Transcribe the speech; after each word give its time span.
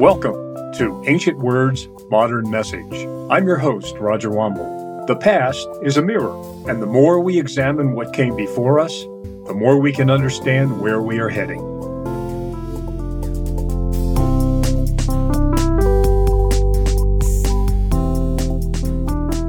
Welcome 0.00 0.72
to 0.76 1.04
Ancient 1.06 1.38
Words, 1.40 1.86
Modern 2.08 2.50
Message. 2.50 3.06
I'm 3.30 3.46
your 3.46 3.58
host, 3.58 3.98
Roger 3.98 4.30
Wambold. 4.30 5.06
The 5.06 5.14
past 5.14 5.68
is 5.82 5.98
a 5.98 6.02
mirror, 6.02 6.34
and 6.66 6.80
the 6.80 6.86
more 6.86 7.20
we 7.20 7.38
examine 7.38 7.92
what 7.92 8.14
came 8.14 8.34
before 8.34 8.80
us, 8.80 9.02
the 9.46 9.52
more 9.54 9.78
we 9.78 9.92
can 9.92 10.08
understand 10.08 10.80
where 10.80 11.02
we 11.02 11.18
are 11.18 11.28
heading. 11.28 11.60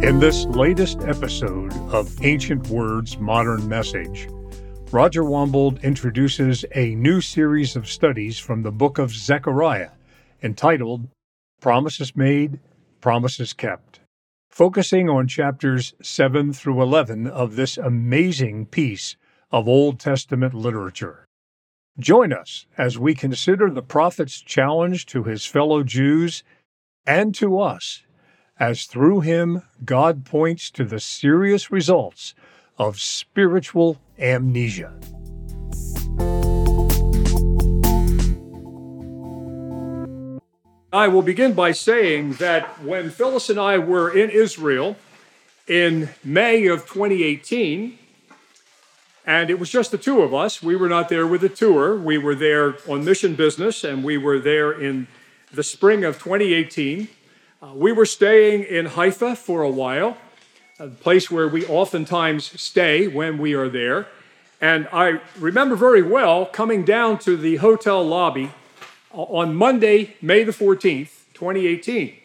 In 0.03 0.19
this 0.19 0.43
latest 0.47 0.99
episode 1.03 1.71
of 1.93 2.13
Ancient 2.25 2.67
Words, 2.67 3.17
Modern 3.17 3.69
Message, 3.69 4.27
Roger 4.91 5.23
Wambold 5.23 5.81
introduces 5.81 6.65
a 6.75 6.93
new 6.95 7.21
series 7.21 7.77
of 7.77 7.89
studies 7.89 8.37
from 8.37 8.63
the 8.63 8.71
book 8.73 8.97
of 8.97 9.11
Zechariah 9.11 9.91
entitled 10.41 11.07
Promises 11.59 12.15
Made, 12.15 12.59
Promises 12.99 13.53
Kept, 13.53 13.99
focusing 14.49 15.09
on 15.09 15.27
chapters 15.27 15.93
7 16.01 16.53
through 16.53 16.81
11 16.81 17.27
of 17.27 17.55
this 17.55 17.77
amazing 17.77 18.65
piece 18.65 19.15
of 19.51 19.67
Old 19.67 19.99
Testament 19.99 20.53
literature. 20.53 21.25
Join 21.99 22.33
us 22.33 22.65
as 22.77 22.97
we 22.97 23.13
consider 23.13 23.69
the 23.69 23.81
prophet's 23.81 24.39
challenge 24.41 25.05
to 25.07 25.23
his 25.23 25.45
fellow 25.45 25.83
Jews 25.83 26.43
and 27.05 27.35
to 27.35 27.59
us, 27.59 28.03
as 28.59 28.85
through 28.85 29.21
him 29.21 29.63
God 29.83 30.25
points 30.25 30.71
to 30.71 30.85
the 30.85 30.99
serious 30.99 31.71
results 31.71 32.33
of 32.77 32.99
spiritual 32.99 33.97
amnesia. 34.17 34.93
I 40.93 41.07
will 41.07 41.21
begin 41.21 41.53
by 41.53 41.71
saying 41.71 42.33
that 42.33 42.83
when 42.83 43.11
Phyllis 43.11 43.49
and 43.49 43.57
I 43.57 43.77
were 43.77 44.11
in 44.11 44.29
Israel 44.29 44.97
in 45.65 46.09
May 46.21 46.67
of 46.67 46.81
2018, 46.81 47.97
and 49.25 49.49
it 49.49 49.57
was 49.57 49.69
just 49.69 49.91
the 49.91 49.97
two 49.97 50.21
of 50.21 50.33
us, 50.33 50.61
we 50.61 50.75
were 50.75 50.89
not 50.89 51.07
there 51.07 51.25
with 51.25 51.45
a 51.45 51.49
tour. 51.49 51.95
We 51.95 52.17
were 52.17 52.35
there 52.35 52.75
on 52.89 53.05
mission 53.05 53.35
business, 53.35 53.85
and 53.85 54.03
we 54.03 54.17
were 54.17 54.37
there 54.37 54.73
in 54.73 55.07
the 55.53 55.63
spring 55.63 56.03
of 56.03 56.15
2018. 56.15 57.07
Uh, 57.61 57.71
we 57.73 57.93
were 57.93 58.05
staying 58.05 58.63
in 58.63 58.87
Haifa 58.87 59.37
for 59.37 59.61
a 59.61 59.69
while 59.69 60.17
a 60.77 60.89
place 60.89 61.31
where 61.31 61.47
we 61.47 61.65
oftentimes 61.67 62.59
stay 62.59 63.07
when 63.07 63.37
we 63.37 63.53
are 63.53 63.69
there. 63.69 64.07
And 64.59 64.89
I 64.91 65.21
remember 65.39 65.77
very 65.77 66.01
well 66.01 66.45
coming 66.45 66.83
down 66.83 67.17
to 67.19 67.37
the 67.37 67.57
hotel 67.57 68.03
lobby 68.03 68.51
on 69.13 69.55
Monday, 69.55 70.15
May 70.21 70.43
the 70.43 70.51
14th, 70.51 71.25
2018. 71.33 72.15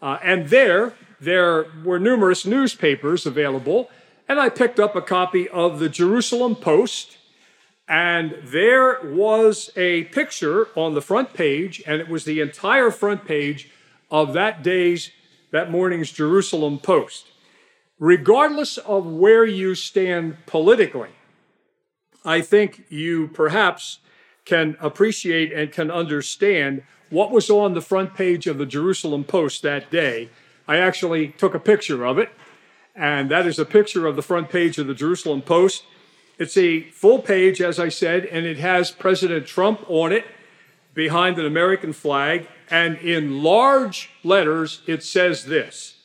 Uh, 0.00 0.18
and 0.22 0.48
there, 0.48 0.94
there 1.20 1.66
were 1.84 1.98
numerous 1.98 2.44
newspapers 2.44 3.26
available, 3.26 3.90
and 4.28 4.38
I 4.38 4.48
picked 4.48 4.78
up 4.78 4.96
a 4.96 5.02
copy 5.02 5.48
of 5.48 5.78
the 5.78 5.88
Jerusalem 5.88 6.56
Post. 6.56 7.18
And 7.86 8.36
there 8.42 9.00
was 9.02 9.70
a 9.76 10.04
picture 10.04 10.68
on 10.74 10.94
the 10.94 11.02
front 11.02 11.34
page, 11.34 11.82
and 11.86 12.00
it 12.00 12.08
was 12.08 12.24
the 12.24 12.40
entire 12.40 12.90
front 12.90 13.26
page 13.26 13.70
of 14.10 14.32
that 14.32 14.62
day's, 14.62 15.10
that 15.50 15.70
morning's 15.70 16.10
Jerusalem 16.10 16.78
Post 16.78 17.26
regardless 17.98 18.76
of 18.78 19.06
where 19.06 19.44
you 19.44 19.74
stand 19.74 20.36
politically, 20.46 21.10
I 22.24 22.40
think 22.40 22.84
you 22.88 23.28
perhaps 23.28 23.98
can 24.44 24.76
appreciate 24.80 25.52
and 25.52 25.72
can 25.72 25.90
understand 25.90 26.82
what 27.10 27.30
was 27.30 27.50
on 27.50 27.74
the 27.74 27.80
front 27.80 28.14
page 28.14 28.46
of 28.46 28.58
the 28.58 28.66
Jerusalem 28.66 29.24
Post 29.24 29.62
that 29.62 29.90
day. 29.90 30.28
I 30.66 30.78
actually 30.78 31.28
took 31.28 31.54
a 31.54 31.60
picture 31.60 32.04
of 32.04 32.18
it, 32.18 32.30
and 32.94 33.30
that 33.30 33.46
is 33.46 33.58
a 33.58 33.64
picture 33.64 34.06
of 34.06 34.16
the 34.16 34.22
front 34.22 34.50
page 34.50 34.78
of 34.78 34.86
the 34.86 34.94
Jerusalem 34.94 35.42
Post. 35.42 35.84
It's 36.38 36.56
a 36.56 36.82
full 36.90 37.20
page, 37.20 37.60
as 37.60 37.78
I 37.78 37.88
said, 37.88 38.24
and 38.26 38.44
it 38.44 38.58
has 38.58 38.90
President 38.90 39.46
Trump 39.46 39.84
on 39.88 40.12
it 40.12 40.24
behind 40.94 41.38
an 41.38 41.46
American 41.46 41.92
flag. 41.92 42.48
And 42.70 42.96
in 42.98 43.42
large 43.42 44.10
letters, 44.22 44.82
it 44.86 45.02
says 45.02 45.44
this 45.44 45.96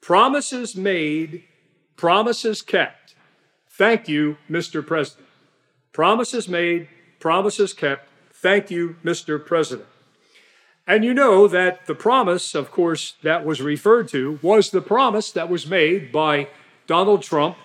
Promises 0.00 0.76
made, 0.76 1.44
promises 1.96 2.60
kept. 2.60 3.14
Thank 3.70 4.08
you, 4.08 4.36
Mr. 4.50 4.84
President. 4.84 5.28
Promises 5.92 6.48
made, 6.48 6.88
promises 7.22 7.72
kept. 7.72 8.08
Thank 8.34 8.68
you, 8.68 8.96
Mr. 9.04 9.42
President. 9.42 9.86
And 10.88 11.04
you 11.04 11.14
know 11.14 11.46
that 11.46 11.86
the 11.86 11.94
promise, 11.94 12.56
of 12.56 12.72
course, 12.72 13.14
that 13.22 13.46
was 13.46 13.62
referred 13.62 14.08
to 14.08 14.40
was 14.42 14.70
the 14.70 14.82
promise 14.82 15.30
that 15.30 15.48
was 15.48 15.64
made 15.64 16.10
by 16.10 16.48
Donald 16.88 17.22
Trump 17.22 17.56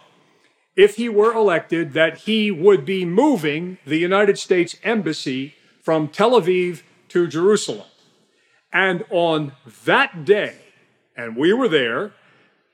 if 0.76 0.98
he 0.98 1.10
were 1.10 1.34
elected 1.34 1.94
that 1.94 2.20
he 2.20 2.52
would 2.52 2.86
be 2.86 3.04
moving 3.04 3.80
the 3.84 3.98
United 3.98 4.38
States 4.38 4.76
Embassy 4.84 5.56
from 5.82 6.08
Tel 6.08 6.40
Aviv 6.40 6.84
to 7.10 7.26
Jerusalem. 7.26 7.88
And 8.72 9.06
on 9.10 9.54
that 9.86 10.24
day, 10.24 10.58
and 11.16 11.36
we 11.36 11.52
were 11.52 11.68
there, 11.68 12.14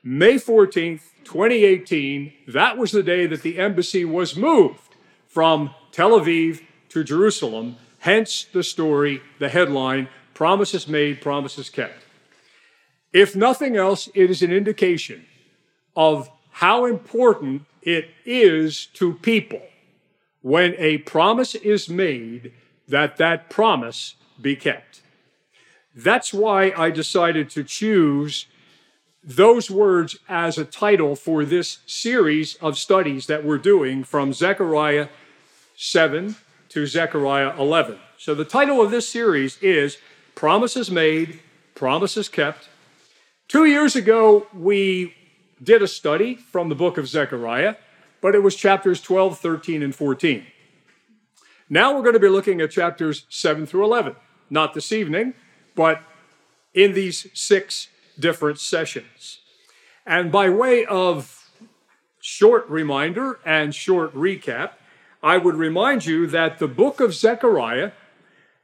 May 0.02 0.34
14th, 0.34 1.00
2018, 1.24 2.34
that 2.48 2.76
was 2.76 2.92
the 2.92 3.02
day 3.02 3.26
that 3.26 3.40
the 3.40 3.58
embassy 3.58 4.04
was 4.04 4.36
moved 4.36 4.96
from 5.26 5.70
Tel 5.90 6.10
Aviv 6.10 6.60
to 6.94 7.04
Jerusalem. 7.04 7.76
Hence 7.98 8.46
the 8.52 8.62
story, 8.62 9.20
the 9.38 9.48
headline 9.48 10.08
Promises 10.32 10.88
Made, 10.88 11.20
Promises 11.20 11.68
Kept. 11.68 12.04
If 13.12 13.36
nothing 13.36 13.76
else, 13.76 14.08
it 14.14 14.30
is 14.30 14.42
an 14.42 14.52
indication 14.52 15.26
of 15.96 16.30
how 16.50 16.86
important 16.86 17.62
it 17.82 18.10
is 18.24 18.86
to 18.94 19.14
people 19.14 19.62
when 20.40 20.74
a 20.78 20.98
promise 20.98 21.54
is 21.56 21.88
made 21.88 22.52
that 22.86 23.16
that 23.16 23.50
promise 23.50 24.14
be 24.40 24.54
kept. 24.54 25.02
That's 25.94 26.32
why 26.32 26.72
I 26.76 26.90
decided 26.90 27.50
to 27.50 27.64
choose 27.64 28.46
those 29.22 29.70
words 29.70 30.16
as 30.28 30.58
a 30.58 30.64
title 30.64 31.16
for 31.16 31.44
this 31.44 31.78
series 31.86 32.54
of 32.56 32.78
studies 32.78 33.26
that 33.26 33.44
we're 33.44 33.58
doing 33.58 34.04
from 34.04 34.32
Zechariah 34.32 35.08
7 35.76 36.36
to 36.74 36.88
Zechariah 36.88 37.54
11. 37.56 38.00
So, 38.18 38.34
the 38.34 38.44
title 38.44 38.82
of 38.82 38.90
this 38.90 39.08
series 39.08 39.62
is 39.62 39.98
Promises 40.34 40.90
Made, 40.90 41.38
Promises 41.76 42.28
Kept. 42.28 42.68
Two 43.46 43.64
years 43.64 43.94
ago, 43.94 44.48
we 44.52 45.14
did 45.62 45.82
a 45.82 45.86
study 45.86 46.34
from 46.34 46.70
the 46.70 46.74
book 46.74 46.98
of 46.98 47.06
Zechariah, 47.06 47.76
but 48.20 48.34
it 48.34 48.42
was 48.42 48.56
chapters 48.56 49.00
12, 49.00 49.38
13, 49.38 49.84
and 49.84 49.94
14. 49.94 50.46
Now 51.70 51.94
we're 51.94 52.02
going 52.02 52.14
to 52.14 52.18
be 52.18 52.28
looking 52.28 52.60
at 52.60 52.72
chapters 52.72 53.24
7 53.28 53.66
through 53.66 53.84
11. 53.84 54.16
Not 54.50 54.74
this 54.74 54.90
evening, 54.90 55.34
but 55.76 56.02
in 56.74 56.92
these 56.92 57.28
six 57.34 57.86
different 58.18 58.58
sessions. 58.58 59.38
And 60.04 60.32
by 60.32 60.50
way 60.50 60.84
of 60.86 61.52
short 62.20 62.68
reminder 62.68 63.38
and 63.46 63.72
short 63.72 64.12
recap, 64.12 64.70
I 65.24 65.38
would 65.38 65.56
remind 65.56 66.04
you 66.04 66.26
that 66.26 66.58
the 66.58 66.68
book 66.68 67.00
of 67.00 67.14
Zechariah, 67.14 67.92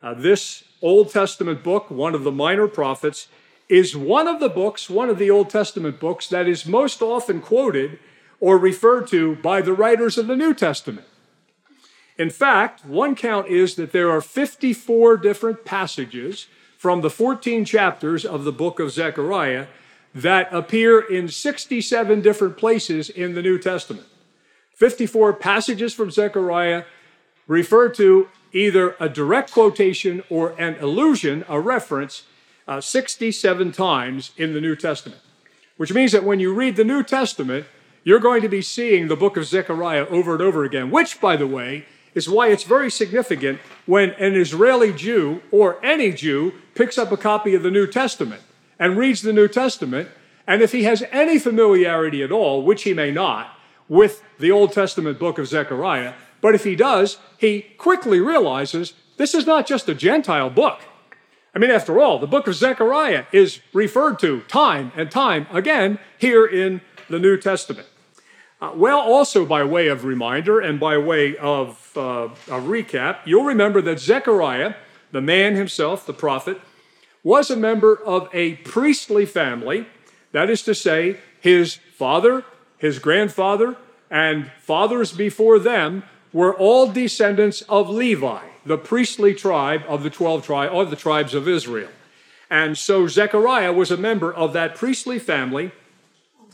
uh, 0.03 0.13
this 0.13 0.63
Old 0.83 1.11
Testament 1.11 1.65
book, 1.65 1.91
one 1.91 2.15
of 2.15 2.23
the 2.23 2.31
minor 2.31 2.69
prophets, 2.69 3.29
is 3.71 3.97
one 3.97 4.29
of 4.29 4.41
the 4.41 4.51
books, 4.51 4.91
one 4.91 5.09
of 5.09 5.17
the 5.17 5.31
Old 5.31 5.49
Testament 5.49 5.99
books, 5.99 6.29
that 6.29 6.47
is 6.47 6.67
most 6.67 7.01
often 7.01 7.41
quoted 7.41 7.99
or 8.41 8.59
referred 8.59 9.07
to 9.09 9.37
by 9.37 9.63
the 9.63 9.73
writers 9.73 10.19
of 10.19 10.27
the 10.27 10.37
New 10.37 10.53
Testament. 10.53 11.07
In 12.19 12.29
fact, 12.29 12.85
one 12.85 13.15
count 13.15 13.49
is 13.49 13.77
that 13.77 13.93
there 13.93 14.11
are 14.11 14.21
54 14.21 15.17
different 15.17 15.65
passages 15.65 16.47
from 16.77 17.01
the 17.01 17.09
14 17.09 17.65
chapters 17.65 18.27
of 18.27 18.45
the 18.45 18.53
book 18.53 18.79
of 18.79 18.93
Zechariah 18.93 19.67
that 20.15 20.53
appear 20.53 21.01
in 21.01 21.29
67 21.29 22.21
different 22.21 22.59
places 22.59 23.09
in 23.09 23.33
the 23.33 23.41
New 23.41 23.59
Testament. 23.59 24.07
54 24.81 25.35
passages 25.35 25.93
from 25.93 26.11
Zechariah 26.11 26.85
refer 27.47 27.91
to 27.91 28.29
either 28.55 28.97
a 28.99 29.11
direct 29.11 29.53
quotation 29.53 30.23
or 30.31 30.59
an 30.59 30.75
allusion, 30.81 31.45
a 31.51 31.61
reference, 31.61 32.23
uh, 32.67 32.81
67 32.81 33.73
times 33.73 34.33
in 34.39 34.55
the 34.55 34.61
New 34.61 34.75
Testament. 34.75 35.21
Which 35.77 35.93
means 35.93 36.13
that 36.13 36.25
when 36.25 36.41
you 36.41 36.55
read 36.55 36.77
the 36.77 36.85
New 36.85 37.03
Testament, 37.03 37.67
you're 38.05 38.21
going 38.21 38.41
to 38.41 38.49
be 38.49 38.63
seeing 38.63 39.09
the 39.09 39.17
book 39.17 39.37
of 39.37 39.45
Zechariah 39.45 40.07
over 40.07 40.33
and 40.33 40.41
over 40.41 40.65
again, 40.65 40.91
which, 40.91 41.21
by 41.21 41.37
the 41.37 41.47
way, 41.47 41.85
is 42.15 42.27
why 42.27 42.49
it's 42.49 42.65
very 42.65 42.91
significant 42.91 43.61
when 43.85 44.13
an 44.13 44.35
Israeli 44.35 44.95
Jew 44.95 45.43
or 45.51 45.79
any 45.85 46.11
Jew 46.11 46.55
picks 46.75 46.97
up 46.97 47.13
a 47.13 47.19
copy 47.19 47.55
of 47.55 47.63
the 47.63 47.71
New 47.71 47.87
Testament 47.87 48.41
and 48.79 48.97
reads 48.97 49.21
the 49.21 49.35
New 49.35 49.47
Testament, 49.47 50.09
and 50.47 50.63
if 50.63 50.73
he 50.73 50.85
has 50.85 51.05
any 51.13 51.39
familiarity 51.39 52.23
at 52.23 52.33
all, 52.33 52.63
which 52.63 52.85
he 52.85 52.95
may 52.95 53.11
not, 53.11 53.60
with 53.91 54.23
the 54.39 54.53
Old 54.53 54.73
Testament 54.73 55.19
book 55.19 55.37
of 55.37 55.49
Zechariah, 55.49 56.15
but 56.41 56.55
if 56.55 56.65
he 56.65 56.77
does, 56.77 57.19
he 57.37 57.63
quickly 57.77 58.21
realizes 58.21 58.95
this 59.19 59.35
is 59.35 59.47
not 59.47 59.67
just 59.67 59.89
a 59.89 59.95
Gentile 59.95 60.49
book. 60.49 60.81
I 61.55 61.59
mean, 61.59 61.73
after 61.73 62.01
all, 62.01 62.21
the 62.21 62.29
book 62.29 62.47
of 62.47 62.55
Zechariah 62.55 63.25
is 63.33 63.61
referred 63.75 64.21
to 64.21 64.43
time 64.43 64.93
and 64.95 65.11
time 65.11 65.49
again 65.53 65.99
here 66.17 66.47
in 66.47 66.81
the 67.09 67.19
New 67.19 67.37
Testament. 67.37 67.89
Uh, 68.63 68.71
well, 68.77 69.01
also 69.01 69.45
by 69.45 69.65
way 69.65 69.89
of 69.89 70.05
reminder 70.05 70.61
and 70.61 70.79
by 70.79 70.97
way 70.97 71.37
of 71.37 71.91
uh, 71.97 72.29
a 72.47 72.61
recap, 72.61 73.19
you'll 73.25 73.45
remember 73.45 73.83
that 73.83 73.99
Zechariah, 73.99 74.75
the 75.11 75.21
man 75.21 75.57
himself, 75.57 76.07
the 76.07 76.13
prophet, 76.13 76.61
was 77.25 77.51
a 77.51 77.57
member 77.57 77.97
of 77.97 78.29
a 78.33 78.55
priestly 78.57 79.27
family. 79.27 79.87
That 80.31 80.49
is 80.49 80.63
to 80.63 80.77
say, 80.77 81.17
his 81.41 81.81
father, 81.97 82.45
his 82.81 82.99
grandfather, 82.99 83.77
and 84.11 84.51
fathers 84.59 85.13
before 85.13 85.59
them 85.59 86.03
were 86.33 86.55
all 86.55 86.91
descendants 86.91 87.63
of 87.69 87.89
Levi, 87.89 88.43
the 88.65 88.79
priestly 88.79 89.35
tribe 89.35 89.83
of 89.87 90.03
the 90.03 90.11
12 90.11 90.45
tribes 90.45 90.73
of 90.75 90.91
the 90.91 90.97
tribes 90.97 91.35
of 91.35 91.47
Israel. 91.47 91.91
And 92.49 92.77
so 92.77 93.07
Zechariah 93.07 93.73
was 93.73 93.91
a 93.91 93.97
member 93.97 94.33
of 94.33 94.53
that 94.55 94.75
priestly 94.75 95.19
family. 95.19 95.71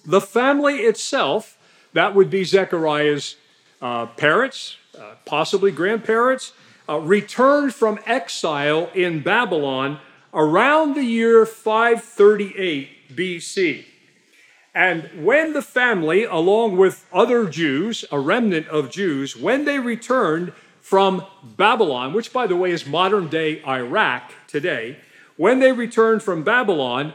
The 0.04 0.20
family 0.20 0.80
itself, 0.80 1.56
that 1.94 2.14
would 2.14 2.28
be 2.28 2.44
Zechariah's 2.44 3.36
uh, 3.80 4.06
parents, 4.06 4.76
uh, 4.98 5.14
possibly 5.24 5.70
grandparents, 5.70 6.52
uh, 6.88 6.98
returned 6.98 7.74
from 7.74 7.98
exile 8.04 8.90
in 8.94 9.22
Babylon 9.22 10.00
around 10.34 10.94
the 10.94 11.04
year 11.04 11.46
538 11.46 13.16
BC. 13.16 13.84
And 14.76 15.24
when 15.24 15.54
the 15.54 15.62
family, 15.62 16.24
along 16.24 16.76
with 16.76 17.06
other 17.10 17.48
Jews, 17.48 18.04
a 18.12 18.20
remnant 18.20 18.68
of 18.68 18.90
Jews, 18.90 19.34
when 19.34 19.64
they 19.64 19.78
returned 19.78 20.52
from 20.82 21.24
Babylon, 21.42 22.12
which 22.12 22.30
by 22.30 22.46
the 22.46 22.56
way 22.56 22.72
is 22.72 22.84
modern 22.84 23.28
day 23.28 23.64
Iraq 23.66 24.34
today, 24.46 24.98
when 25.38 25.60
they 25.60 25.72
returned 25.72 26.22
from 26.22 26.44
Babylon, 26.44 27.14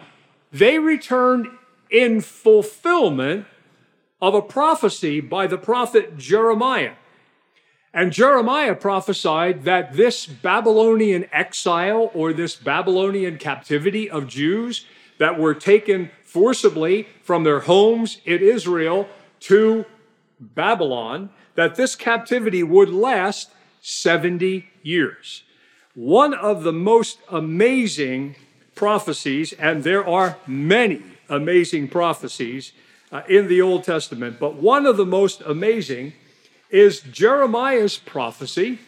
they 0.51 0.79
returned 0.79 1.49
in 1.91 2.21
fulfillment 2.21 3.45
of 4.19 4.33
a 4.33 4.41
prophecy 4.41 5.19
by 5.21 5.45
the 5.45 5.59
prophet 5.59 6.17
Jeremiah. 6.17 6.93
And 7.93 8.11
Jeremiah 8.11 8.73
prophesied 8.73 9.65
that 9.65 9.93
this 9.93 10.25
Babylonian 10.25 11.27
exile 11.31 12.09
or 12.15 12.33
this 12.33 12.55
Babylonian 12.55 13.37
captivity 13.37 14.09
of 14.09 14.27
Jews 14.27 14.87
that 15.19 15.37
were 15.37 15.53
taken 15.53 16.09
forcibly 16.31 17.07
from 17.23 17.43
their 17.43 17.59
homes 17.59 18.19
in 18.23 18.41
Israel 18.41 19.05
to 19.41 19.83
Babylon, 20.39 21.29
that 21.55 21.75
this 21.75 21.93
captivity 21.93 22.63
would 22.63 22.87
last 22.87 23.51
70 23.81 24.65
years. 24.81 25.43
One 25.93 26.33
of 26.33 26.63
the 26.63 26.71
most 26.71 27.19
amazing 27.29 28.37
prophecies, 28.75 29.51
and 29.53 29.83
there 29.83 30.07
are 30.07 30.37
many 30.47 31.01
amazing 31.27 31.89
prophecies 31.89 32.71
uh, 33.11 33.23
in 33.27 33.49
the 33.49 33.61
Old 33.61 33.83
Testament, 33.83 34.39
but 34.39 34.55
one 34.55 34.85
of 34.85 34.95
the 34.95 35.05
most 35.05 35.41
amazing 35.41 36.13
is 36.69 37.01
Jeremiah's 37.01 37.97
prophecy. 37.97 38.79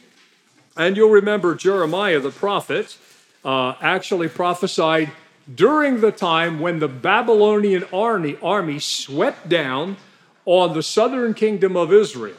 And 0.77 0.95
you'll 0.95 1.09
remember 1.09 1.55
Jeremiah 1.55 2.21
the 2.21 2.31
prophet 2.31 2.97
uh, 3.43 3.73
actually 3.81 4.29
prophesied 4.29 5.11
during 5.53 6.01
the 6.01 6.11
time 6.11 6.59
when 6.59 6.79
the 6.79 6.87
Babylonian 6.87 7.83
army, 7.93 8.37
army 8.41 8.79
swept 8.79 9.49
down 9.49 9.97
on 10.45 10.73
the 10.73 10.83
southern 10.83 11.33
kingdom 11.33 11.75
of 11.75 11.91
Israel 11.91 12.37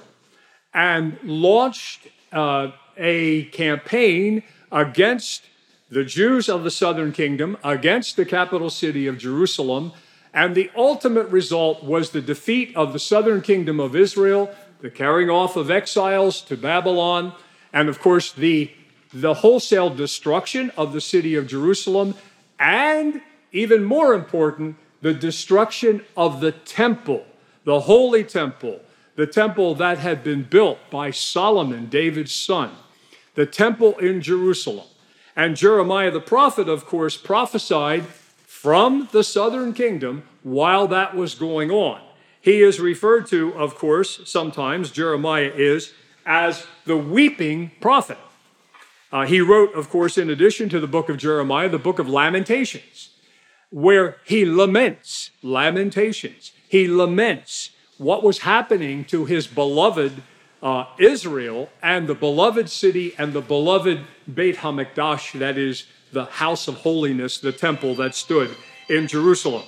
and 0.73 1.19
launched 1.23 2.09
uh, 2.33 2.71
a 2.97 3.45
campaign 3.47 4.43
against 4.73 5.45
the 5.91 6.05
Jews 6.05 6.49
of 6.49 6.65
the 6.65 6.71
southern 6.71 7.13
kingdom, 7.13 7.57
against 7.63 8.17
the 8.17 8.25
capital 8.25 8.71
city 8.71 9.07
of 9.07 9.19
Jerusalem. 9.19 9.93
And 10.33 10.55
the 10.55 10.71
ultimate 10.75 11.29
result 11.29 11.85
was 11.85 12.11
the 12.11 12.21
defeat 12.21 12.75
of 12.75 12.93
the 12.93 12.99
southern 12.99 13.41
kingdom 13.41 13.79
of 13.79 13.95
Israel, 13.95 14.53
the 14.81 14.91
carrying 14.91 15.31
off 15.31 15.57
of 15.57 15.71
exiles 15.71 16.41
to 16.43 16.57
Babylon, 16.57 17.33
and 17.73 17.89
of 17.89 18.01
course, 18.01 18.33
the, 18.33 18.71
the 19.13 19.35
wholesale 19.35 19.91
destruction 19.91 20.71
of 20.77 20.93
the 20.93 21.01
city 21.01 21.35
of 21.35 21.47
Jerusalem 21.47 22.15
and 22.59 23.21
even 23.53 23.85
more 23.85 24.15
important, 24.15 24.77
the 25.01 25.15
destruction 25.15 26.05
of 26.17 26.41
the 26.41 26.53
temple, 26.53 27.25
the 27.65 27.81
holy 27.81 28.25
temple, 28.25 28.81
the 29.17 29.27
temple 29.27 29.75
that 29.77 29.99
had 29.99 30.25
been 30.25 30.43
built 30.43 30.79
by 30.91 31.11
Solomon, 31.11 31.87
David's 31.87 32.35
son, 32.35 32.71
the 33.35 33.47
temple 33.47 33.99
in 33.99 34.21
Jerusalem. 34.21 34.87
And 35.37 35.57
Jeremiah 35.57 36.11
the 36.11 36.21
prophet, 36.21 36.69
of 36.69 36.87
course, 36.87 37.17
prophesied 37.17 38.07
from 38.07 39.09
the 39.13 39.25
southern 39.25 39.73
kingdom 39.73 40.23
while 40.43 40.87
that 40.89 41.15
was 41.15 41.35
going 41.35 41.71
on. 41.71 42.01
He 42.41 42.63
is 42.63 42.79
referred 42.79 43.27
to, 43.29 43.53
of 43.55 43.75
course, 43.75 44.21
sometimes, 44.27 44.91
Jeremiah 44.91 45.53
is, 45.55 45.93
as 46.27 46.67
the 46.85 46.97
weeping 46.97 47.73
prophet. 47.81 48.19
Uh, 49.15 49.25
he 49.27 49.41
wrote, 49.41 49.73
of 49.75 49.89
course, 49.91 50.19
in 50.19 50.29
addition 50.29 50.69
to 50.69 50.81
the 50.81 50.89
book 50.89 51.09
of 51.09 51.19
Jeremiah, 51.19 51.69
the 51.69 51.79
book 51.79 52.01
of 52.01 52.09
Lamentations, 52.09 53.11
where 53.71 54.17
he 54.25 54.45
laments, 54.45 55.31
Lamentations. 55.41 56.51
He 56.69 56.89
laments 56.89 57.71
what 57.97 58.25
was 58.25 58.39
happening 58.41 59.05
to 59.05 59.25
his 59.25 59.47
beloved 59.47 60.21
uh, 60.61 60.87
Israel 60.99 61.69
and 61.81 62.09
the 62.09 62.17
beloved 62.17 62.69
city 62.69 63.15
and 63.17 63.33
the 63.33 63.41
beloved 63.41 64.01
Beit 64.35 64.57
HaMikdash, 64.57 65.39
that 65.39 65.57
is 65.57 65.87
the 66.13 66.25
house 66.25 66.67
of 66.67 66.79
holiness, 66.79 67.39
the 67.39 67.53
temple 67.53 67.95
that 67.95 68.17
stood 68.17 68.57
in 68.89 69.07
Jerusalem. 69.07 69.63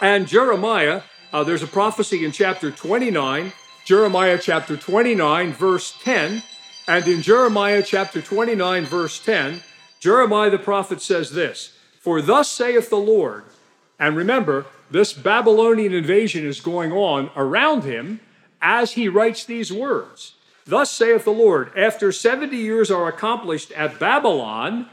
And 0.00 0.26
Jeremiah, 0.26 1.02
uh, 1.32 1.44
there's 1.44 1.62
a 1.62 1.68
prophecy 1.68 2.24
in 2.24 2.32
chapter 2.32 2.72
29, 2.72 3.52
Jeremiah 3.84 4.38
chapter 4.42 4.76
29, 4.76 5.52
verse 5.52 5.94
10 6.02 6.42
and 6.88 7.06
in 7.06 7.20
Jeremiah 7.20 7.82
chapter 7.82 8.22
29, 8.22 8.86
verse 8.86 9.20
10, 9.20 9.62
Jeremiah 10.00 10.48
the 10.48 10.58
prophet 10.58 11.02
says 11.02 11.32
this 11.32 11.76
For 12.00 12.22
thus 12.22 12.50
saith 12.50 12.88
the 12.88 12.96
Lord, 12.96 13.44
and 13.98 14.16
remember, 14.16 14.64
this 14.90 15.12
Babylonian 15.12 15.92
invasion 15.92 16.46
is 16.46 16.62
going 16.62 16.90
on 16.90 17.30
around 17.36 17.84
him 17.84 18.20
as 18.62 18.92
he 18.92 19.06
writes 19.06 19.44
these 19.44 19.70
words. 19.70 20.34
Thus 20.64 20.90
saith 20.90 21.24
the 21.24 21.30
Lord, 21.30 21.76
after 21.76 22.10
70 22.10 22.56
years 22.56 22.90
are 22.90 23.06
accomplished 23.06 23.70
at 23.72 23.98
Babylon, 23.98 24.88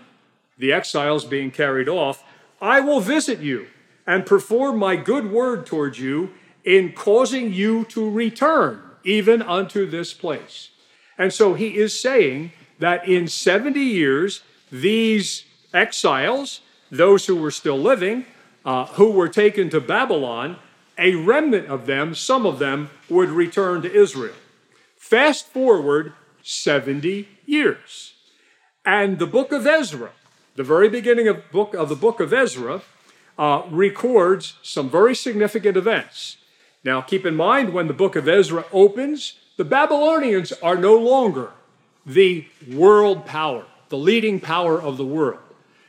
the 0.58 0.74
exiles 0.74 1.24
being 1.24 1.50
carried 1.50 1.88
off, 1.88 2.26
I 2.62 2.82
will 2.82 3.00
visit 3.00 3.40
you 3.40 3.68
and 4.06 4.26
perform 4.26 4.78
my 4.78 4.98
good 4.98 5.32
word 5.32 5.66
towards 5.66 5.98
you 5.98 6.32
in 6.66 6.92
causing 6.92 7.54
you 7.54 7.86
to 7.86 8.10
return 8.10 8.82
even 9.06 9.42
unto 9.42 9.86
this 9.90 10.14
place. 10.14 10.72
And 11.18 11.34
so 11.34 11.54
he 11.54 11.78
is 11.78 12.00
saying 12.00 12.52
that 12.80 13.08
in 13.08 13.28
70 13.28 13.80
years, 13.80 14.42
these 14.72 15.46
exiles, 15.74 16.62
those 16.92 17.26
who 17.26 17.36
were 17.36 17.52
still 17.52 17.78
living, 17.78 18.26
uh, 18.66 18.86
who 18.88 19.12
were 19.12 19.30
taken 19.30 19.70
to 19.70 19.80
Babylon, 19.80 20.58
a 20.98 21.16
remnant 21.16 21.68
of 21.68 21.86
them, 21.86 22.16
some 22.16 22.46
of 22.46 22.60
them, 22.60 22.90
would 23.10 23.30
return 23.30 23.82
to 23.82 23.94
Israel. 23.94 24.36
Fast 24.98 25.48
forward 25.48 26.14
70 26.42 27.28
years. 27.46 28.14
And 28.86 29.20
the 29.20 29.28
book 29.28 29.52
of 29.52 29.66
Ezra, 29.66 30.12
the 30.56 30.64
very 30.64 30.90
beginning 30.90 31.28
of, 31.28 31.52
book, 31.52 31.74
of 31.74 31.90
the 31.90 31.96
book 31.96 32.20
of 32.20 32.34
Ezra, 32.34 32.82
uh, 33.38 33.64
records 33.70 34.56
some 34.64 34.90
very 34.90 35.16
significant 35.16 35.76
events. 35.76 36.38
Now, 36.84 37.02
keep 37.02 37.26
in 37.26 37.36
mind 37.36 37.74
when 37.74 37.88
the 37.88 37.94
book 37.94 38.16
of 38.16 38.28
Ezra 38.28 38.66
opens, 38.72 39.40
the 39.58 39.66
Babylonians 39.66 40.52
are 40.52 40.78
no 40.78 40.98
longer 40.98 41.52
the 42.06 42.48
world 42.72 43.26
power, 43.26 43.66
the 43.90 43.98
leading 43.98 44.40
power 44.40 44.82
of 44.82 44.98
the 44.98 45.06
world. 45.06 45.40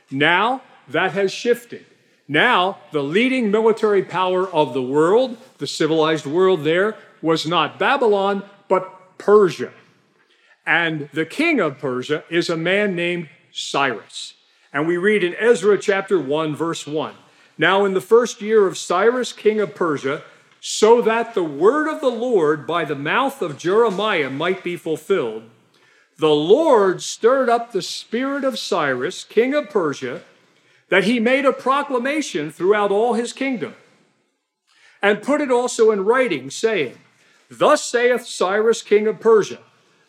Now 0.09 0.61
that 0.87 1.11
has 1.11 1.31
shifted. 1.31 1.85
Now, 2.27 2.79
the 2.91 3.03
leading 3.03 3.51
military 3.51 4.03
power 4.03 4.49
of 4.49 4.73
the 4.73 4.81
world, 4.81 5.37
the 5.59 5.67
civilized 5.67 6.25
world 6.25 6.63
there, 6.63 6.97
was 7.21 7.47
not 7.47 7.79
Babylon, 7.79 8.43
but 8.67 9.17
Persia. 9.17 9.71
And 10.65 11.09
the 11.13 11.25
king 11.25 11.61
of 11.61 11.79
Persia 11.79 12.25
is 12.29 12.49
a 12.49 12.57
man 12.57 12.95
named 12.95 13.29
Cyrus. 13.51 14.33
And 14.73 14.85
we 14.85 14.97
read 14.97 15.23
in 15.23 15.35
Ezra 15.35 15.77
chapter 15.77 16.19
1, 16.19 16.55
verse 16.55 16.85
1 16.85 17.13
Now, 17.57 17.85
in 17.85 17.93
the 17.93 18.01
first 18.01 18.41
year 18.41 18.67
of 18.67 18.77
Cyrus, 18.77 19.31
king 19.31 19.61
of 19.61 19.73
Persia, 19.73 20.23
so 20.59 21.01
that 21.01 21.33
the 21.33 21.43
word 21.43 21.87
of 21.87 22.01
the 22.01 22.09
Lord 22.09 22.65
by 22.65 22.85
the 22.85 22.95
mouth 22.95 23.41
of 23.41 23.57
Jeremiah 23.57 24.29
might 24.29 24.63
be 24.63 24.75
fulfilled, 24.75 25.43
the 26.17 26.29
Lord 26.29 27.01
stirred 27.01 27.47
up 27.47 27.71
the 27.71 27.81
spirit 27.81 28.43
of 28.43 28.57
Cyrus, 28.57 29.23
king 29.23 29.53
of 29.53 29.69
Persia, 29.69 30.23
that 30.89 31.03
he 31.03 31.19
made 31.19 31.45
a 31.45 31.53
proclamation 31.53 32.51
throughout 32.51 32.91
all 32.91 33.13
his 33.13 33.33
kingdom, 33.33 33.75
and 35.01 35.21
put 35.21 35.41
it 35.41 35.51
also 35.51 35.91
in 35.91 36.05
writing, 36.05 36.49
saying, 36.49 36.97
Thus 37.49 37.83
saith 37.83 38.25
Cyrus, 38.25 38.81
king 38.81 39.05
of 39.05 39.19
Persia, 39.19 39.59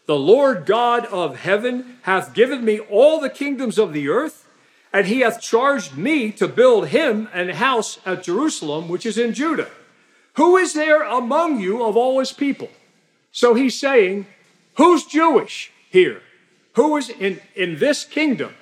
the 0.07 0.19
Lord 0.19 0.64
God 0.64 1.05
of 1.07 1.40
heaven 1.40 1.99
hath 2.02 2.33
given 2.33 2.64
me 2.64 2.78
all 2.81 3.21
the 3.21 3.28
kingdoms 3.28 3.76
of 3.78 3.93
the 3.93 4.09
earth, 4.09 4.49
and 4.90 5.07
he 5.07 5.21
hath 5.21 5.43
charged 5.43 5.99
me 5.99 6.33
to 6.33 6.49
build 6.49 6.88
him 6.88 7.28
an 7.35 7.50
house 7.50 7.99
at 8.07 8.23
Jerusalem, 8.23 8.88
which 8.88 9.05
is 9.05 9.19
in 9.19 9.35
Judah. 9.35 9.69
Who 10.38 10.57
is 10.57 10.73
there 10.73 11.02
among 11.02 11.59
you 11.59 11.85
of 11.85 11.97
all 11.97 12.21
his 12.21 12.30
people? 12.30 12.71
So 13.33 13.54
he's 13.54 13.78
saying, 13.78 14.26
Who's 14.76 15.04
Jewish 15.04 15.73
here? 15.90 16.23
Who 16.75 16.97
is 16.97 17.09
in, 17.09 17.40
in 17.57 17.80
this 17.80 18.04
kingdom? 18.04 18.54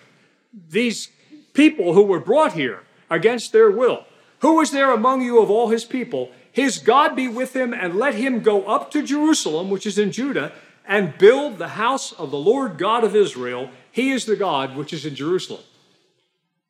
These 0.71 1.11
people 1.53 1.93
who 1.93 2.03
were 2.03 2.19
brought 2.19 2.55
here 2.55 2.85
against 3.11 3.53
their 3.53 3.71
will. 3.71 4.07
Who 4.41 4.59
is 4.63 4.71
there 4.71 4.91
among 4.91 5.21
you 5.21 5.39
of 5.43 5.51
all 5.51 5.69
his 5.69 5.85
people? 5.85 6.31
His 6.51 6.79
God 6.79 7.15
be 7.15 7.29
with 7.29 7.55
him, 7.55 7.75
and 7.75 7.97
let 7.97 8.15
him 8.15 8.41
go 8.41 8.65
up 8.65 8.91
to 8.93 9.03
Jerusalem, 9.03 9.69
which 9.69 9.85
is 9.85 9.99
in 9.99 10.13
Judah, 10.13 10.53
and 10.87 11.19
build 11.19 11.59
the 11.59 11.77
house 11.77 12.11
of 12.13 12.31
the 12.31 12.39
Lord 12.39 12.79
God 12.79 13.05
of 13.05 13.15
Israel. 13.15 13.69
He 13.93 14.13
is 14.13 14.25
the 14.25 14.37
God 14.37 14.77
which 14.77 14.95
is 14.95 15.05
in 15.05 15.15
Jerusalem. 15.15 15.65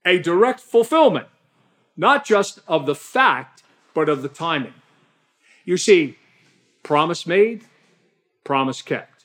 A 0.04 0.18
direct 0.18 0.58
fulfillment, 0.58 1.28
not 1.96 2.24
just 2.24 2.58
of 2.66 2.86
the 2.86 2.96
fact, 2.96 3.62
but 3.94 4.08
of 4.08 4.22
the 4.22 4.28
timing. 4.28 4.74
You 5.66 5.76
see, 5.76 6.16
promise 6.82 7.26
made, 7.26 7.64
promise 8.44 8.80
kept. 8.80 9.24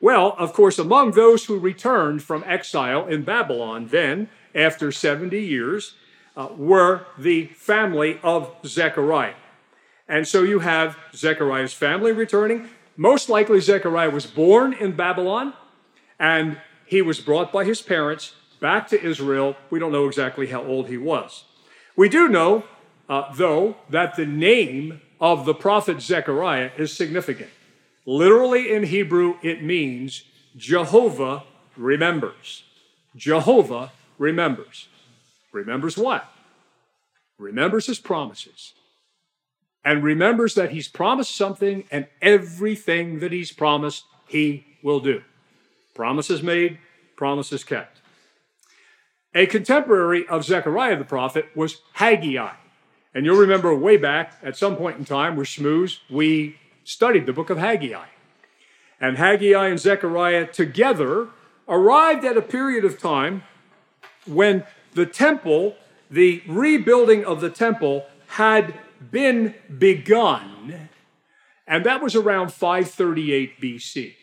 Well, 0.00 0.34
of 0.36 0.52
course, 0.52 0.78
among 0.78 1.12
those 1.12 1.46
who 1.46 1.58
returned 1.58 2.22
from 2.22 2.44
exile 2.46 3.06
in 3.06 3.22
Babylon, 3.22 3.86
then, 3.86 4.28
after 4.54 4.90
70 4.90 5.40
years, 5.40 5.94
uh, 6.36 6.48
were 6.56 7.06
the 7.16 7.46
family 7.46 8.18
of 8.22 8.54
Zechariah. 8.66 9.34
And 10.08 10.26
so 10.26 10.42
you 10.42 10.58
have 10.58 10.98
Zechariah's 11.14 11.72
family 11.72 12.12
returning. 12.12 12.68
Most 12.96 13.28
likely, 13.28 13.60
Zechariah 13.60 14.10
was 14.10 14.26
born 14.26 14.72
in 14.72 14.92
Babylon 14.96 15.54
and 16.18 16.58
he 16.84 17.00
was 17.00 17.20
brought 17.20 17.52
by 17.52 17.64
his 17.64 17.80
parents 17.80 18.34
back 18.60 18.88
to 18.88 19.00
Israel. 19.00 19.56
We 19.70 19.78
don't 19.78 19.92
know 19.92 20.08
exactly 20.08 20.48
how 20.48 20.64
old 20.64 20.88
he 20.88 20.96
was. 20.96 21.44
We 21.94 22.08
do 22.08 22.28
know, 22.28 22.64
uh, 23.08 23.32
though, 23.34 23.76
that 23.88 24.16
the 24.16 24.26
name 24.26 25.00
of 25.20 25.44
the 25.44 25.54
prophet 25.54 26.00
Zechariah 26.00 26.70
is 26.78 26.92
significant. 26.92 27.50
Literally 28.06 28.72
in 28.72 28.84
Hebrew, 28.84 29.36
it 29.42 29.62
means 29.62 30.24
Jehovah 30.56 31.44
remembers. 31.76 32.64
Jehovah 33.14 33.92
remembers. 34.18 34.88
Remembers 35.52 35.98
what? 35.98 36.28
Remembers 37.38 37.86
his 37.86 37.98
promises 37.98 38.74
and 39.84 40.02
remembers 40.02 40.54
that 40.54 40.70
he's 40.70 40.88
promised 40.88 41.34
something 41.34 41.84
and 41.90 42.06
everything 42.20 43.20
that 43.20 43.32
he's 43.32 43.52
promised, 43.52 44.04
he 44.28 44.64
will 44.82 45.00
do. 45.00 45.22
Promises 45.94 46.42
made, 46.42 46.78
promises 47.16 47.64
kept. 47.64 47.98
A 49.34 49.46
contemporary 49.46 50.26
of 50.26 50.44
Zechariah 50.44 50.96
the 50.96 51.04
prophet 51.04 51.46
was 51.54 51.80
Haggai. 51.94 52.54
And 53.14 53.26
you'll 53.26 53.36
remember 53.36 53.74
way 53.74 53.96
back 53.96 54.38
at 54.42 54.56
some 54.56 54.76
point 54.76 54.98
in 54.98 55.04
time 55.04 55.36
with 55.36 55.48
Schmooze, 55.48 55.98
we 56.08 56.56
studied 56.84 57.26
the 57.26 57.32
book 57.32 57.50
of 57.50 57.58
Haggai. 57.58 58.06
And 59.00 59.16
Haggai 59.16 59.68
and 59.68 59.80
Zechariah 59.80 60.46
together 60.46 61.28
arrived 61.68 62.24
at 62.24 62.36
a 62.36 62.42
period 62.42 62.84
of 62.84 63.00
time 63.00 63.42
when 64.26 64.64
the 64.94 65.06
temple, 65.06 65.76
the 66.10 66.42
rebuilding 66.46 67.24
of 67.24 67.40
the 67.40 67.50
temple, 67.50 68.04
had 68.28 68.74
been 69.10 69.54
begun, 69.78 70.88
and 71.66 71.86
that 71.86 72.02
was 72.02 72.14
around 72.14 72.52
538 72.52 73.60
BC. 73.60 74.14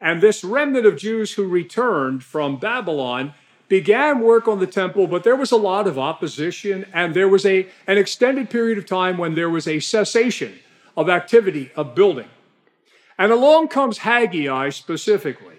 And 0.00 0.22
this 0.22 0.44
remnant 0.44 0.86
of 0.86 0.96
Jews 0.96 1.32
who 1.32 1.48
returned 1.48 2.22
from 2.22 2.58
Babylon 2.58 3.34
began 3.68 4.20
work 4.20 4.46
on 4.46 4.60
the 4.60 4.66
temple, 4.66 5.06
but 5.06 5.24
there 5.24 5.36
was 5.36 5.52
a 5.52 5.56
lot 5.56 5.86
of 5.86 5.98
opposition, 5.98 6.86
and 6.92 7.14
there 7.14 7.28
was 7.28 7.44
a, 7.44 7.68
an 7.86 7.98
extended 7.98 8.50
period 8.50 8.78
of 8.78 8.86
time 8.86 9.18
when 9.18 9.34
there 9.34 9.50
was 9.50 9.66
a 9.66 9.80
cessation 9.80 10.58
of 10.96 11.08
activity 11.08 11.70
of 11.76 11.94
building. 11.94 12.28
And 13.18 13.32
along 13.32 13.68
comes 13.68 13.98
Haggai 13.98 14.70
specifically. 14.70 15.56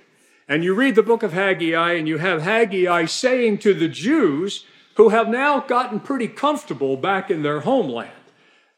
And 0.48 0.64
you 0.64 0.74
read 0.74 0.96
the 0.96 1.04
book 1.04 1.24
of 1.24 1.34
Haggai, 1.34 1.94
and 1.94 2.08
you 2.08 2.20
have 2.20 2.42
Haggai 2.42 3.06
saying 3.06 3.58
to 3.60 3.74
the 3.74 3.90
Jews 3.90 4.66
who 4.96 5.10
have 5.10 5.28
now 5.28 5.60
gotten 5.60 6.00
pretty 6.00 6.28
comfortable 6.28 6.98
back 6.98 7.30
in 7.30 7.44
their 7.44 7.62
homeland 7.62 8.12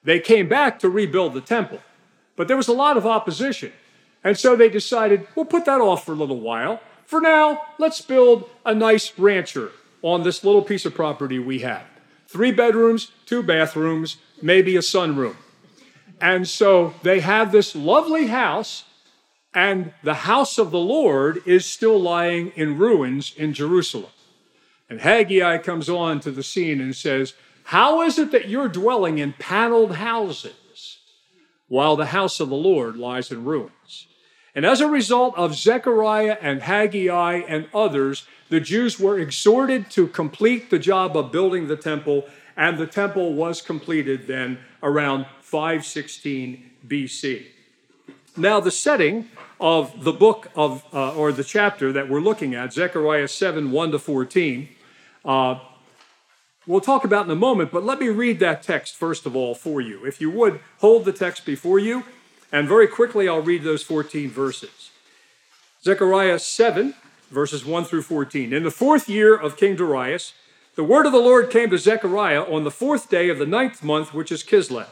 they 0.03 0.19
came 0.19 0.47
back 0.47 0.79
to 0.79 0.89
rebuild 0.89 1.33
the 1.33 1.41
temple, 1.41 1.79
but 2.35 2.47
there 2.47 2.57
was 2.57 2.67
a 2.67 2.73
lot 2.73 2.97
of 2.97 3.05
opposition. 3.05 3.71
And 4.23 4.37
so 4.37 4.55
they 4.55 4.69
decided, 4.69 5.27
we'll 5.35 5.45
put 5.45 5.65
that 5.65 5.81
off 5.81 6.05
for 6.05 6.13
a 6.13 6.15
little 6.15 6.39
while. 6.39 6.81
For 7.09 7.19
now, 7.19 7.63
let's 7.79 8.01
build 8.01 8.47
a 8.63 8.75
nice 8.75 9.17
rancher 9.17 9.71
on 10.03 10.21
this 10.21 10.43
little 10.43 10.61
piece 10.61 10.85
of 10.85 10.93
property 10.93 11.39
we 11.39 11.61
have. 11.61 11.81
Three 12.27 12.51
bedrooms, 12.51 13.11
two 13.25 13.41
bathrooms, 13.41 14.17
maybe 14.43 14.75
a 14.75 14.81
sunroom. 14.81 15.35
And 16.21 16.47
so 16.47 16.93
they 17.01 17.21
have 17.21 17.51
this 17.51 17.75
lovely 17.75 18.27
house, 18.27 18.83
and 19.55 19.91
the 20.03 20.13
house 20.13 20.59
of 20.59 20.69
the 20.69 20.77
Lord 20.77 21.41
is 21.47 21.65
still 21.65 21.99
lying 21.99 22.51
in 22.55 22.77
ruins 22.77 23.33
in 23.35 23.53
Jerusalem. 23.53 24.11
And 24.87 25.01
Haggai 25.01 25.57
comes 25.57 25.89
on 25.89 26.19
to 26.19 26.29
the 26.29 26.43
scene 26.43 26.79
and 26.79 26.95
says, 26.95 27.33
how 27.63 28.03
is 28.03 28.19
it 28.19 28.29
that 28.33 28.49
you're 28.49 28.69
dwelling 28.69 29.17
in 29.17 29.33
paneled 29.33 29.95
houses 29.95 30.99
while 31.67 31.95
the 31.95 32.05
house 32.05 32.39
of 32.39 32.49
the 32.49 32.55
Lord 32.55 32.97
lies 32.97 33.31
in 33.31 33.45
ruins? 33.45 34.05
And 34.59 34.65
as 34.65 34.81
a 34.81 34.89
result 34.89 35.37
of 35.37 35.55
Zechariah 35.55 36.37
and 36.41 36.61
Haggai 36.61 37.43
and 37.47 37.69
others, 37.73 38.27
the 38.49 38.59
Jews 38.59 38.99
were 38.99 39.17
exhorted 39.17 39.89
to 39.91 40.05
complete 40.05 40.69
the 40.69 40.77
job 40.77 41.15
of 41.15 41.31
building 41.31 41.69
the 41.69 41.77
temple, 41.77 42.27
and 42.57 42.77
the 42.77 42.85
temple 42.85 43.35
was 43.35 43.61
completed 43.61 44.27
then 44.27 44.57
around 44.83 45.27
516 45.39 46.71
BC. 46.85 47.45
Now, 48.35 48.59
the 48.59 48.69
setting 48.69 49.29
of 49.61 50.03
the 50.03 50.11
book 50.11 50.51
of, 50.57 50.83
uh, 50.93 51.15
or 51.15 51.31
the 51.31 51.45
chapter 51.45 51.93
that 51.93 52.09
we're 52.09 52.19
looking 52.19 52.53
at, 52.53 52.73
Zechariah 52.73 53.29
7 53.29 53.71
1 53.71 53.91
to 53.91 53.97
14, 53.97 54.67
uh, 55.23 55.59
we'll 56.67 56.81
talk 56.81 57.05
about 57.05 57.23
in 57.23 57.31
a 57.31 57.35
moment, 57.35 57.71
but 57.71 57.85
let 57.85 57.97
me 57.97 58.09
read 58.09 58.39
that 58.39 58.61
text 58.61 58.97
first 58.97 59.25
of 59.25 59.37
all 59.37 59.55
for 59.55 59.79
you. 59.79 60.05
If 60.05 60.19
you 60.19 60.29
would, 60.31 60.59
hold 60.79 61.05
the 61.05 61.13
text 61.13 61.45
before 61.45 61.79
you, 61.79 62.03
and 62.51 62.67
very 62.67 62.87
quickly 62.87 63.27
I'll 63.27 63.41
read 63.41 63.63
those 63.63 63.83
14 63.83 64.29
verses. 64.29 64.91
Zechariah 65.83 66.39
7, 66.39 66.93
verses 67.31 67.65
1 67.65 67.85
through 67.85 68.01
14. 68.01 68.53
In 68.53 68.63
the 68.63 68.71
fourth 68.71 69.07
year 69.07 69.35
of 69.35 69.57
King 69.57 69.75
Darius, 69.75 70.33
the 70.75 70.83
word 70.83 71.05
of 71.05 71.11
the 71.11 71.19
Lord 71.19 71.49
came 71.49 71.69
to 71.69 71.77
Zechariah 71.77 72.43
on 72.43 72.63
the 72.63 72.71
fourth 72.71 73.09
day 73.09 73.29
of 73.29 73.37
the 73.37 73.45
ninth 73.45 73.83
month, 73.83 74.13
which 74.13 74.31
is 74.31 74.43
Kislev. 74.43 74.87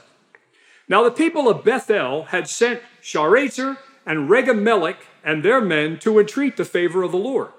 Now 0.87 1.03
the 1.03 1.11
people 1.11 1.49
of 1.49 1.63
Bethel 1.63 2.25
had 2.25 2.47
sent 2.47 2.81
Sharezer 3.01 3.77
and 4.05 4.29
Regem-melech 4.29 4.97
and 5.23 5.43
their 5.43 5.59
men 5.59 5.99
to 5.99 6.19
entreat 6.19 6.55
the 6.55 6.65
favor 6.65 7.03
of 7.03 7.11
the 7.11 7.17
Lord, 7.17 7.49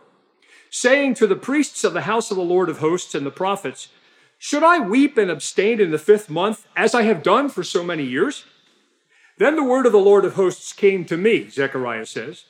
saying 0.71 1.15
to 1.15 1.27
the 1.27 1.37
priests 1.37 1.85
of 1.85 1.93
the 1.93 2.03
house 2.03 2.31
of 2.31 2.37
the 2.37 2.43
Lord 2.43 2.69
of 2.69 2.79
hosts 2.79 3.15
and 3.15 3.27
the 3.27 3.31
prophets, 3.31 3.89
should 4.39 4.63
I 4.63 4.79
weep 4.79 5.19
and 5.19 5.31
abstain 5.31 5.81
in 5.81 5.91
the 5.91 5.99
fifth 5.99 6.31
month, 6.31 6.67
as 6.77 6.95
I 6.95 7.03
have 7.03 7.23
done 7.23 7.49
for 7.49 7.65
so 7.65 7.83
many 7.83 8.05
years? 8.05 8.45
Then 9.39 9.57
the 9.57 9.65
word 9.65 9.87
of 9.87 9.93
the 9.93 9.99
Lord 9.99 10.25
of 10.25 10.35
hosts 10.35 10.73
came 10.73 11.05
to 11.07 11.17
me, 11.17 11.49
Zechariah 11.49 12.07
says, 12.07 12.45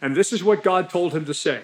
and 0.00 0.16
this 0.16 0.32
is 0.32 0.42
what 0.44 0.62
God 0.62 0.90
told 0.90 1.12
him 1.12 1.24
to 1.24 1.34
say 1.34 1.62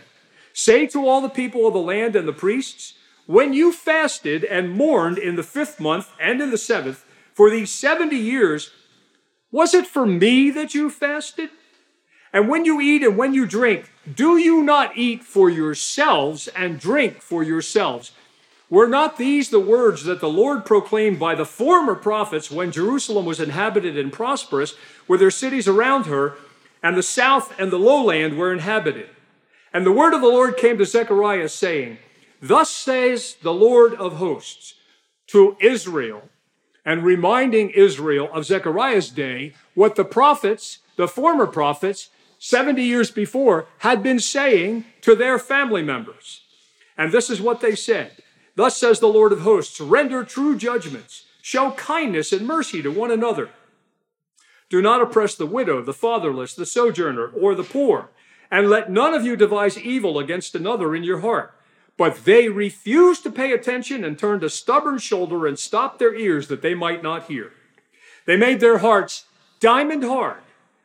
Say 0.53 0.87
to 0.89 1.07
all 1.07 1.21
the 1.21 1.29
people 1.29 1.67
of 1.67 1.75
the 1.75 1.81
land 1.81 2.17
and 2.17 2.27
the 2.27 2.33
priests, 2.33 2.95
when 3.27 3.53
you 3.53 3.73
fasted 3.73 4.45
and 4.45 4.77
mourned 4.77 5.19
in 5.19 5.37
the 5.37 5.43
fifth 5.43 5.79
month 5.79 6.11
and 6.21 6.41
in 6.41 6.51
the 6.51 6.59
seventh, 6.59 7.05
for 7.33 7.49
these 7.51 7.71
70 7.71 8.17
years, 8.17 8.71
was 9.53 9.73
it 9.73 9.87
for 9.87 10.05
me 10.05 10.51
that 10.51 10.75
you 10.75 10.91
fasted? 10.91 11.51
And 12.33 12.49
when 12.49 12.65
you 12.65 12.81
eat 12.81 13.03
and 13.03 13.17
when 13.17 13.35
you 13.35 13.47
drink, 13.47 13.91
do 14.13 14.37
you 14.37 14.63
not 14.63 14.97
eat 14.97 15.23
for 15.23 15.49
yourselves 15.49 16.49
and 16.49 16.81
drink 16.81 17.21
for 17.21 17.43
yourselves? 17.43 18.13
Were 18.71 18.87
not 18.87 19.19
these 19.19 19.51
the 19.51 19.61
words 19.61 20.05
that 20.05 20.21
the 20.21 20.29
Lord 20.29 20.65
proclaimed 20.65 21.19
by 21.19 21.35
the 21.35 21.45
former 21.45 21.97
prophets 21.97 22.53
when 22.53 22.71
Jerusalem 22.71 23.27
was 23.27 23.41
inhabited 23.41 23.99
and 23.99 24.13
prosperous, 24.13 24.75
were 25.09 25.19
there 25.19 25.33
cities 25.33 25.67
around 25.67 26.07
her, 26.07 26.35
and 26.81 26.97
the 26.97 27.03
south 27.03 27.59
and 27.59 27.73
the 27.73 27.79
lowland 27.79 28.39
were 28.39 28.53
inhabited? 28.53 29.09
And 29.73 29.85
the 29.85 29.93
word 29.93 30.15
of 30.15 30.21
the 30.21 30.29
Lord 30.29 30.57
came 30.57 30.79
to 30.79 30.85
Zechariah, 30.85 31.49
saying, 31.49 31.99
Thus 32.41 32.71
says 32.71 33.37
the 33.43 33.53
Lord 33.53 33.95
of 33.95 34.15
hosts 34.15 34.75
to 35.29 35.57
Israel, 35.61 36.29
and 36.85 37.03
reminding 37.03 37.71
Israel 37.71 38.31
of 38.33 38.47
Zechariah's 38.47 39.11
day 39.11 39.55
what 39.75 39.97
the 39.97 40.05
prophets, 40.05 40.79
the 40.97 41.09
former 41.09 41.47
prophets, 41.47 42.09
70 42.39 42.83
years 42.83 43.11
before, 43.11 43.67
had 43.79 44.03
been 44.03 44.21
saying 44.21 44.85
to 45.03 45.15
their 45.15 45.39
family 45.39 45.83
members. 45.83 46.43
And 46.97 47.13
this 47.13 47.31
is 47.31 47.41
what 47.41 47.61
they 47.61 47.75
said. 47.75 48.13
Thus 48.61 48.77
says 48.77 49.01
the 49.01 49.09
Lord 49.09 49.33
of 49.33 49.41
hosts 49.41 49.81
render 49.81 50.23
true 50.23 50.55
judgments, 50.55 51.25
show 51.41 51.71
kindness 51.71 52.31
and 52.31 52.47
mercy 52.47 52.83
to 52.83 52.91
one 52.91 53.11
another. 53.11 53.49
Do 54.69 54.83
not 54.83 55.01
oppress 55.01 55.35
the 55.35 55.47
widow, 55.47 55.81
the 55.81 55.95
fatherless, 55.95 56.55
the 56.55 56.67
sojourner, 56.67 57.29
or 57.29 57.55
the 57.55 57.63
poor, 57.63 58.11
and 58.51 58.69
let 58.69 58.91
none 58.91 59.15
of 59.15 59.25
you 59.25 59.35
devise 59.35 59.79
evil 59.79 60.19
against 60.19 60.55
another 60.55 60.95
in 60.95 61.05
your 61.05 61.21
heart. 61.21 61.55
But 61.97 62.27
they 62.27 62.51
refused 62.51 63.23
to 63.23 63.33
pay 63.33 63.53
attention 63.53 64.05
and 64.05 64.19
turned 64.19 64.45
a 64.45 64.51
stubborn 64.51 64.99
shoulder 64.99 65.47
and 65.47 65.59
stopped 65.59 65.99
their 65.99 66.15
ears 66.15 66.49
that 66.49 66.61
they 66.61 66.75
might 66.75 67.03
not 67.03 67.29
hear. 67.29 67.53
They 68.27 68.37
made 68.37 68.61
their 68.61 68.79
hearts 68.79 69.25
diamond 69.61 70.05
hard, 70.05 70.43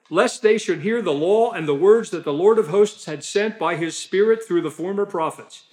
lest 0.10 0.42
they 0.42 0.58
should 0.58 0.80
hear 0.80 1.02
the 1.02 1.12
law 1.12 1.52
and 1.52 1.68
the 1.68 1.76
words 1.76 2.10
that 2.12 2.24
the 2.24 2.32
Lord 2.32 2.58
of 2.58 2.70
hosts 2.70 3.04
had 3.04 3.26
sent 3.26 3.60
by 3.60 3.76
his 3.76 3.98
Spirit 3.98 4.48
through 4.48 4.62
the 4.62 4.72
former 4.72 5.06
prophets. 5.06 5.66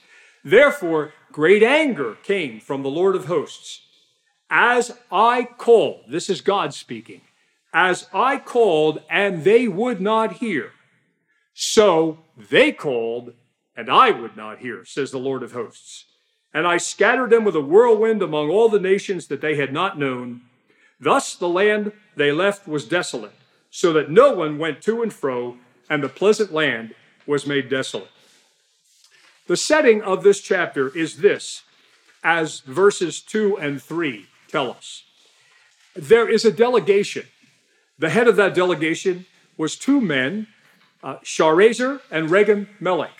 Therefore, 0.44 1.12
great 1.32 1.62
anger 1.62 2.16
came 2.22 2.60
from 2.60 2.82
the 2.82 2.90
Lord 2.90 3.16
of 3.16 3.24
hosts. 3.24 3.80
As 4.50 4.96
I 5.10 5.48
called, 5.56 6.04
this 6.08 6.28
is 6.28 6.40
God 6.42 6.74
speaking, 6.74 7.22
as 7.72 8.06
I 8.12 8.38
called 8.38 9.02
and 9.08 9.44
they 9.44 9.66
would 9.66 10.00
not 10.00 10.34
hear, 10.34 10.72
so 11.54 12.18
they 12.36 12.70
called 12.70 13.32
and 13.74 13.90
I 13.90 14.10
would 14.10 14.36
not 14.36 14.58
hear, 14.58 14.84
says 14.84 15.10
the 15.10 15.18
Lord 15.18 15.42
of 15.42 15.52
hosts. 15.52 16.04
And 16.52 16.66
I 16.66 16.76
scattered 16.76 17.30
them 17.30 17.44
with 17.44 17.56
a 17.56 17.62
whirlwind 17.62 18.22
among 18.22 18.50
all 18.50 18.68
the 18.68 18.78
nations 18.78 19.28
that 19.28 19.40
they 19.40 19.56
had 19.56 19.72
not 19.72 19.98
known. 19.98 20.42
Thus 21.00 21.34
the 21.34 21.48
land 21.48 21.92
they 22.14 22.30
left 22.30 22.68
was 22.68 22.84
desolate, 22.86 23.32
so 23.70 23.92
that 23.94 24.10
no 24.10 24.32
one 24.32 24.58
went 24.58 24.82
to 24.82 25.02
and 25.02 25.12
fro, 25.12 25.56
and 25.88 26.02
the 26.02 26.08
pleasant 26.08 26.52
land 26.52 26.94
was 27.26 27.46
made 27.46 27.70
desolate. 27.70 28.10
The 29.52 29.58
setting 29.58 30.00
of 30.00 30.22
this 30.22 30.40
chapter 30.40 30.88
is 30.96 31.18
this, 31.18 31.64
as 32.24 32.60
verses 32.60 33.20
2 33.20 33.58
and 33.58 33.82
3 33.82 34.24
tell 34.48 34.70
us. 34.70 35.04
There 35.94 36.26
is 36.26 36.46
a 36.46 36.50
delegation. 36.50 37.26
The 37.98 38.08
head 38.08 38.28
of 38.28 38.36
that 38.36 38.54
delegation 38.54 39.26
was 39.58 39.76
two 39.76 40.00
men, 40.00 40.46
uh, 41.02 41.16
and 41.16 42.30
Regem 42.30 42.68
Melech. 42.80 43.10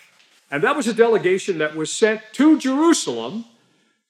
And 0.49 0.63
that 0.63 0.75
was 0.75 0.87
a 0.87 0.93
delegation 0.95 1.59
that 1.59 1.75
was 1.75 1.93
sent 1.93 2.21
to 2.31 2.57
Jerusalem 2.57 3.45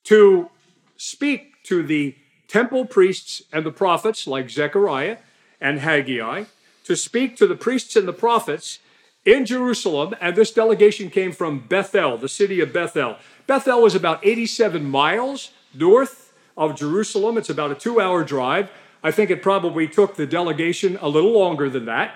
to 0.05 0.49
speak 0.95 1.61
to 1.63 1.83
the 1.83 2.15
temple 2.47 2.85
priests 2.85 3.41
and 3.51 3.65
the 3.65 3.71
prophets, 3.71 4.25
like 4.27 4.49
Zechariah 4.49 5.17
and 5.59 5.81
Haggai, 5.81 6.45
to 6.85 6.95
speak 6.95 7.35
to 7.35 7.47
the 7.47 7.57
priests 7.57 7.97
and 7.97 8.07
the 8.07 8.13
prophets 8.13 8.79
in 9.25 9.45
Jerusalem. 9.45 10.15
And 10.19 10.35
this 10.35 10.51
delegation 10.51 11.09
came 11.09 11.31
from 11.31 11.59
Bethel, 11.59 12.17
the 12.17 12.29
city 12.29 12.59
of 12.59 12.73
Bethel. 12.73 13.17
Bethel 13.47 13.81
was 13.81 13.95
about 13.95 14.25
87 14.25 14.83
miles 14.83 15.51
north 15.73 16.33
of 16.57 16.75
Jerusalem. 16.75 17.37
It's 17.37 17.49
about 17.49 17.71
a 17.71 17.75
two 17.75 17.99
hour 17.99 18.23
drive. 18.23 18.69
I 19.03 19.11
think 19.11 19.29
it 19.29 19.41
probably 19.41 19.87
took 19.87 20.15
the 20.15 20.25
delegation 20.25 20.97
a 21.01 21.09
little 21.09 21.31
longer 21.31 21.69
than 21.69 21.85
that 21.85 22.13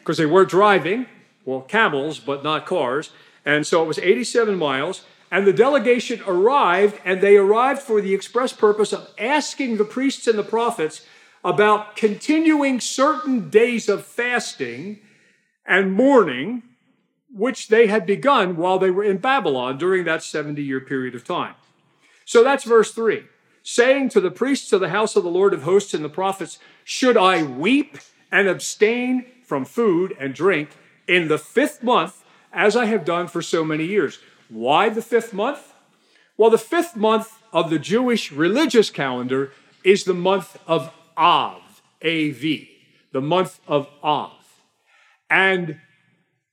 because 0.00 0.18
they 0.18 0.26
were 0.26 0.44
driving, 0.44 1.06
well, 1.44 1.62
camels, 1.62 2.20
but 2.20 2.44
not 2.44 2.64
cars. 2.64 3.10
And 3.44 3.66
so 3.66 3.82
it 3.82 3.86
was 3.86 3.98
87 3.98 4.56
miles. 4.56 5.04
And 5.30 5.46
the 5.46 5.52
delegation 5.52 6.22
arrived, 6.26 6.98
and 7.04 7.20
they 7.20 7.36
arrived 7.36 7.82
for 7.82 8.00
the 8.00 8.14
express 8.14 8.52
purpose 8.52 8.94
of 8.94 9.10
asking 9.18 9.76
the 9.76 9.84
priests 9.84 10.26
and 10.26 10.38
the 10.38 10.42
prophets 10.42 11.04
about 11.44 11.96
continuing 11.96 12.80
certain 12.80 13.50
days 13.50 13.88
of 13.88 14.06
fasting 14.06 15.00
and 15.68 15.92
mourning, 15.92 16.62
which 17.32 17.68
they 17.68 17.86
had 17.86 18.06
begun 18.06 18.56
while 18.56 18.78
they 18.78 18.90
were 18.90 19.04
in 19.04 19.18
Babylon 19.18 19.78
during 19.78 20.04
that 20.04 20.22
70 20.22 20.62
year 20.62 20.80
period 20.80 21.14
of 21.14 21.24
time. 21.24 21.54
So 22.24 22.42
that's 22.42 22.64
verse 22.64 22.92
3 22.92 23.24
saying 23.62 24.08
to 24.08 24.20
the 24.20 24.30
priests 24.30 24.72
of 24.72 24.80
the 24.80 24.88
house 24.88 25.14
of 25.14 25.22
the 25.22 25.28
Lord 25.28 25.52
of 25.52 25.64
hosts 25.64 25.92
and 25.92 26.02
the 26.02 26.08
prophets, 26.08 26.58
Should 26.84 27.18
I 27.18 27.42
weep 27.42 27.98
and 28.32 28.48
abstain 28.48 29.26
from 29.44 29.64
food 29.64 30.16
and 30.18 30.34
drink 30.34 30.70
in 31.06 31.28
the 31.28 31.38
fifth 31.38 31.82
month 31.82 32.22
as 32.52 32.76
I 32.76 32.86
have 32.86 33.04
done 33.04 33.28
for 33.28 33.42
so 33.42 33.64
many 33.64 33.84
years. 33.84 34.18
Why 34.48 34.88
the 34.88 35.02
fifth 35.02 35.32
month? 35.32 35.72
Well, 36.36 36.50
the 36.50 36.58
fifth 36.58 36.96
month 36.96 37.42
of 37.52 37.70
the 37.70 37.78
Jewish 37.78 38.30
religious 38.30 38.90
calendar 38.90 39.52
is 39.84 40.04
the 40.04 40.14
month 40.14 40.58
of 40.66 40.92
Av, 41.16 41.82
A-V, 42.02 42.70
the 43.12 43.20
month 43.20 43.60
of 43.66 43.88
Av. 44.02 44.37
And 45.30 45.80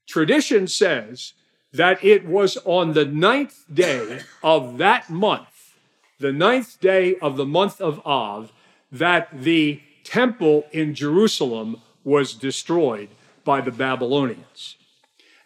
tradition 0.07 0.67
says 0.67 1.33
that 1.71 2.03
it 2.03 2.25
was 2.25 2.57
on 2.65 2.93
the 2.93 3.05
ninth 3.05 3.65
day 3.73 4.21
of 4.43 4.77
that 4.77 5.09
month, 5.09 5.75
the 6.19 6.31
ninth 6.31 6.79
day 6.79 7.15
of 7.17 7.37
the 7.37 7.45
month 7.45 7.81
of 7.81 8.05
Av, 8.05 8.51
that 8.91 9.29
the 9.33 9.81
temple 10.03 10.65
in 10.71 10.93
Jerusalem 10.95 11.81
was 12.03 12.33
destroyed 12.33 13.09
by 13.43 13.61
the 13.61 13.71
Babylonians. 13.71 14.77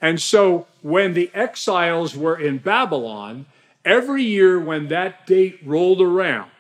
And 0.02 0.22
so 0.22 0.68
when 0.82 1.14
the 1.14 1.32
exiles 1.34 2.16
were 2.16 2.40
in 2.40 2.60
Babylon, 2.60 3.48
every 3.84 4.24
year 4.24 4.60
when 4.60 4.88
that 4.88 5.26
date 5.26 5.60
rolled 5.66 6.02
around, 6.02 6.52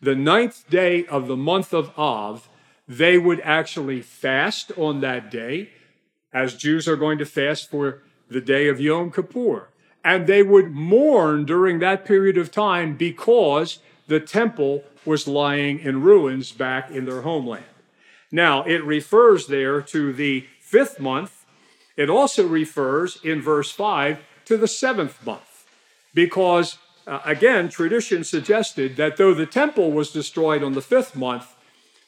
the 0.00 0.14
ninth 0.14 0.68
day 0.68 1.06
of 1.06 1.26
the 1.26 1.36
month 1.36 1.72
of 1.72 1.96
Av, 1.98 2.48
they 2.86 3.16
would 3.16 3.40
actually 3.40 4.02
fast 4.02 4.70
on 4.76 5.00
that 5.00 5.30
day, 5.30 5.70
as 6.34 6.54
Jews 6.54 6.86
are 6.86 6.96
going 6.96 7.16
to 7.18 7.24
fast 7.24 7.70
for 7.70 8.02
the 8.28 8.42
day 8.42 8.68
of 8.68 8.80
Yom 8.80 9.10
Kippur. 9.10 9.68
And 10.04 10.26
they 10.26 10.42
would 10.42 10.72
mourn 10.72 11.46
during 11.46 11.78
that 11.78 12.04
period 12.04 12.36
of 12.36 12.50
time 12.50 12.96
because 12.96 13.78
the 14.06 14.20
temple 14.20 14.84
was 15.06 15.26
lying 15.26 15.78
in 15.78 16.02
ruins 16.02 16.52
back 16.52 16.90
in 16.90 17.06
their 17.06 17.22
homeland. 17.22 17.64
Now, 18.30 18.64
it 18.64 18.84
refers 18.84 19.46
there 19.46 19.80
to 19.80 20.12
the 20.12 20.46
fifth 20.60 21.00
month 21.00 21.44
it 21.96 22.10
also 22.10 22.46
refers 22.46 23.18
in 23.22 23.40
verse 23.40 23.70
5 23.70 24.18
to 24.46 24.56
the 24.56 24.68
seventh 24.68 25.24
month, 25.24 25.66
because 26.12 26.78
uh, 27.06 27.20
again, 27.24 27.68
tradition 27.68 28.24
suggested 28.24 28.96
that 28.96 29.16
though 29.16 29.34
the 29.34 29.46
temple 29.46 29.92
was 29.92 30.10
destroyed 30.10 30.62
on 30.62 30.72
the 30.72 30.80
fifth 30.80 31.14
month, 31.14 31.53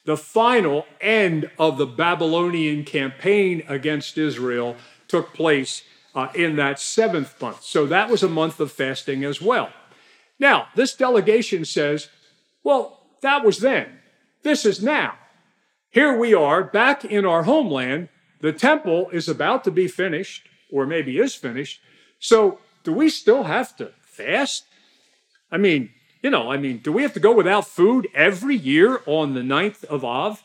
the 0.07 0.17
final 0.17 0.87
end 1.01 1.51
of 1.59 1.79
the 1.79 1.87
Babylonian 1.87 2.85
campaign 2.85 3.63
against 3.69 4.17
Israel 4.17 4.77
took 5.09 5.35
place 5.35 5.83
uh, 6.15 6.29
in 6.35 6.57
that 6.57 6.81
seventh 6.81 7.41
month. 7.41 7.63
So 7.63 7.87
that 7.87 8.09
was 8.09 8.23
a 8.23 8.29
month 8.29 8.59
of 8.59 8.73
fasting 8.73 9.25
as 9.25 9.43
well. 9.43 9.71
Now, 10.39 10.69
this 10.75 10.95
delegation 10.95 11.65
says, 11.65 12.09
well, 12.65 13.03
that 13.23 13.45
was 13.45 13.59
then. 13.59 14.01
This 14.43 14.65
is 14.65 14.83
now. 14.83 15.15
Here 15.91 16.17
we 16.17 16.35
are 16.35 16.65
back 16.65 17.05
in 17.05 17.25
our 17.25 17.43
homeland 17.43 18.09
the 18.41 18.53
temple 18.53 19.09
is 19.11 19.29
about 19.29 19.65
to 19.65 19.71
be 19.71 19.89
finished, 19.89 20.49
or 20.71 20.87
maybe 20.87 21.19
is 21.19 21.35
finished. 21.35 21.81
So, 22.19 22.61
do 22.85 22.93
we 22.93 23.09
still 23.09 23.45
have 23.45 23.77
to 23.77 23.93
fast? 24.03 24.65
I 25.51 25.57
mean, 25.57 25.91
you 26.27 26.31
know, 26.31 26.51
I 26.51 26.57
mean, 26.57 26.79
do 26.79 26.91
we 26.91 27.03
have 27.03 27.13
to 27.13 27.21
go 27.21 27.31
without 27.31 27.69
food 27.69 28.09
every 28.13 28.57
year 28.57 29.01
on 29.07 29.35
the 29.35 29.43
9th 29.43 29.85
of 29.85 30.05
Av? 30.05 30.43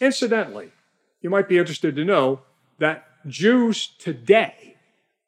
Incidentally, 0.00 0.72
you 1.22 1.30
might 1.30 1.48
be 1.48 1.56
interested 1.56 1.94
to 1.94 2.04
know 2.04 2.40
that 2.80 3.06
Jews 3.24 3.90
today 4.00 4.74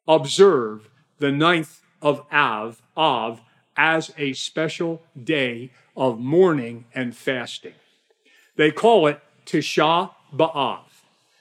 observe 0.05 0.89
the 1.19 1.27
9th 1.27 1.79
of 2.01 2.25
Av, 2.33 2.81
Av 2.97 3.39
as 3.77 4.11
a 4.17 4.33
special 4.33 5.03
day 5.23 5.71
of 5.95 6.19
mourning 6.19 6.83
and 6.93 7.15
fasting. 7.15 7.75
They 8.57 8.71
call 8.71 9.07
it 9.07 9.21
Tisha 9.45 10.11
B'Av. 10.35 10.81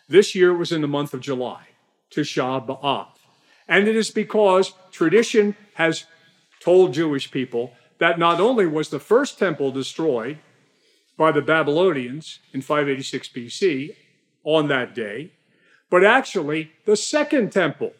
This 0.08 0.36
year 0.36 0.54
was 0.54 0.70
in 0.70 0.82
the 0.82 0.86
month 0.86 1.12
of 1.12 1.20
July, 1.20 1.70
Tisha 2.12 2.64
B'Av. 2.64 3.08
And 3.66 3.88
it 3.88 3.96
is 3.96 4.12
because 4.12 4.72
tradition 4.92 5.56
has 5.74 6.04
told 6.60 6.94
Jewish 6.94 7.32
people 7.32 7.72
that 7.98 8.18
not 8.18 8.40
only 8.40 8.66
was 8.66 8.88
the 8.88 9.00
first 9.00 9.38
temple 9.38 9.70
destroyed 9.70 10.38
by 11.16 11.32
the 11.32 11.42
Babylonians 11.42 12.40
in 12.52 12.60
586 12.60 13.28
BC 13.28 13.96
on 14.44 14.68
that 14.68 14.94
day, 14.94 15.32
but 15.90 16.04
actually 16.04 16.72
the 16.84 16.96
second 16.96 17.52
temple 17.52 17.92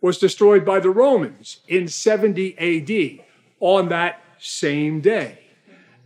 was 0.00 0.18
destroyed 0.18 0.64
by 0.64 0.80
the 0.80 0.90
Romans 0.90 1.60
in 1.68 1.88
70 1.88 2.58
AD 2.58 3.24
on 3.60 3.88
that 3.88 4.20
same 4.38 5.00
day. 5.00 5.38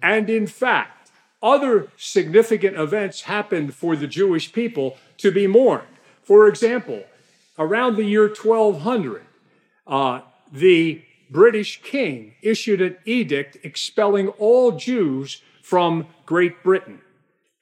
And 0.02 0.30
in 0.30 0.46
fact, 0.46 1.10
other 1.42 1.88
significant 1.96 2.76
events 2.76 3.22
happened 3.22 3.74
for 3.74 3.96
the 3.96 4.06
Jewish 4.06 4.52
people 4.52 4.96
to 5.18 5.32
be 5.32 5.46
mourned. 5.46 5.88
For 6.22 6.48
example, 6.48 7.04
around 7.58 7.96
the 7.96 8.04
year 8.04 8.28
1200, 8.28 9.24
uh, 9.86 10.20
the 10.52 11.02
British 11.30 11.82
king 11.82 12.34
issued 12.42 12.80
an 12.80 12.96
edict 13.04 13.58
expelling 13.62 14.28
all 14.38 14.72
Jews 14.72 15.42
from 15.62 16.06
Great 16.24 16.62
Britain 16.62 17.00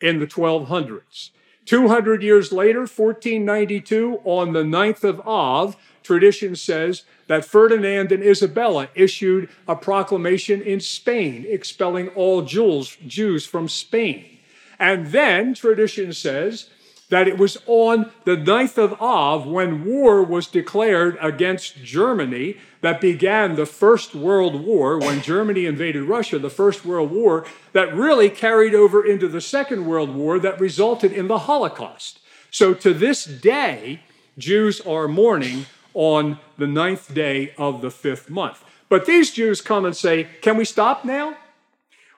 in 0.00 0.20
the 0.20 0.26
1200s. 0.26 1.30
200 1.64 2.22
years 2.22 2.52
later, 2.52 2.80
1492, 2.80 4.20
on 4.24 4.52
the 4.52 4.62
9th 4.62 5.02
of 5.02 5.20
Av, 5.26 5.76
tradition 6.04 6.54
says 6.54 7.02
that 7.26 7.44
Ferdinand 7.44 8.12
and 8.12 8.22
Isabella 8.22 8.88
issued 8.94 9.48
a 9.66 9.74
proclamation 9.74 10.62
in 10.62 10.78
Spain 10.78 11.44
expelling 11.48 12.08
all 12.10 12.42
Jews, 12.42 13.44
from 13.44 13.68
Spain. 13.68 14.38
And 14.78 15.08
then 15.08 15.54
tradition 15.54 16.12
says 16.12 16.70
that 17.08 17.26
it 17.26 17.38
was 17.38 17.58
on 17.66 18.12
the 18.24 18.36
9th 18.36 18.78
of 18.78 19.00
Av 19.00 19.46
when 19.46 19.84
war 19.84 20.22
was 20.22 20.46
declared 20.46 21.18
against 21.20 21.82
Germany 21.82 22.56
that 22.86 23.00
began 23.00 23.56
the 23.56 23.66
First 23.66 24.14
World 24.14 24.64
War 24.64 24.96
when 24.96 25.20
Germany 25.20 25.66
invaded 25.66 26.04
Russia, 26.04 26.38
the 26.38 26.48
First 26.48 26.84
World 26.84 27.10
War 27.10 27.44
that 27.72 27.92
really 27.92 28.30
carried 28.30 28.76
over 28.76 29.04
into 29.04 29.26
the 29.26 29.40
Second 29.40 29.86
World 29.86 30.14
War 30.14 30.38
that 30.38 30.60
resulted 30.60 31.12
in 31.12 31.26
the 31.26 31.40
Holocaust. 31.40 32.20
So 32.52 32.74
to 32.74 32.94
this 32.94 33.24
day, 33.24 34.02
Jews 34.38 34.80
are 34.82 35.08
mourning 35.08 35.66
on 35.94 36.38
the 36.58 36.68
ninth 36.68 37.12
day 37.12 37.54
of 37.58 37.80
the 37.80 37.90
fifth 37.90 38.30
month. 38.30 38.62
But 38.88 39.04
these 39.04 39.32
Jews 39.32 39.60
come 39.60 39.84
and 39.84 39.96
say, 39.96 40.28
Can 40.40 40.56
we 40.56 40.64
stop 40.64 41.04
now? 41.04 41.36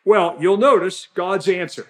Well, 0.04 0.36
you'll 0.38 0.58
notice 0.58 1.08
God's 1.14 1.48
answer 1.48 1.86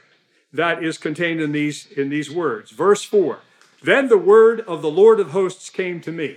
that 0.52 0.84
is 0.84 0.98
contained 0.98 1.40
in 1.40 1.50
these, 1.50 1.86
in 1.86 2.10
these 2.10 2.30
words. 2.30 2.70
Verse 2.70 3.02
4 3.02 3.40
Then 3.82 4.06
the 4.06 4.16
word 4.16 4.60
of 4.60 4.82
the 4.82 4.90
Lord 4.90 5.18
of 5.18 5.32
hosts 5.32 5.68
came 5.68 6.00
to 6.02 6.12
me. 6.12 6.36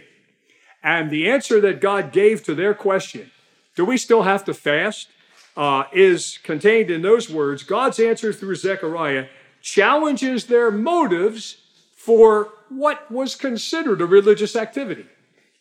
And 0.83 1.11
the 1.11 1.29
answer 1.29 1.61
that 1.61 1.81
God 1.81 2.11
gave 2.11 2.43
to 2.43 2.55
their 2.55 2.73
question, 2.73 3.31
do 3.75 3.85
we 3.85 3.97
still 3.97 4.23
have 4.23 4.43
to 4.45 4.53
fast, 4.53 5.09
uh, 5.55 5.83
is 5.93 6.39
contained 6.43 6.89
in 6.89 7.01
those 7.01 7.29
words. 7.29 7.63
God's 7.63 7.99
answer 7.99 8.33
through 8.33 8.55
Zechariah 8.55 9.27
challenges 9.61 10.45
their 10.45 10.71
motives 10.71 11.57
for 11.95 12.53
what 12.69 13.11
was 13.11 13.35
considered 13.35 14.01
a 14.01 14.05
religious 14.05 14.55
activity, 14.55 15.05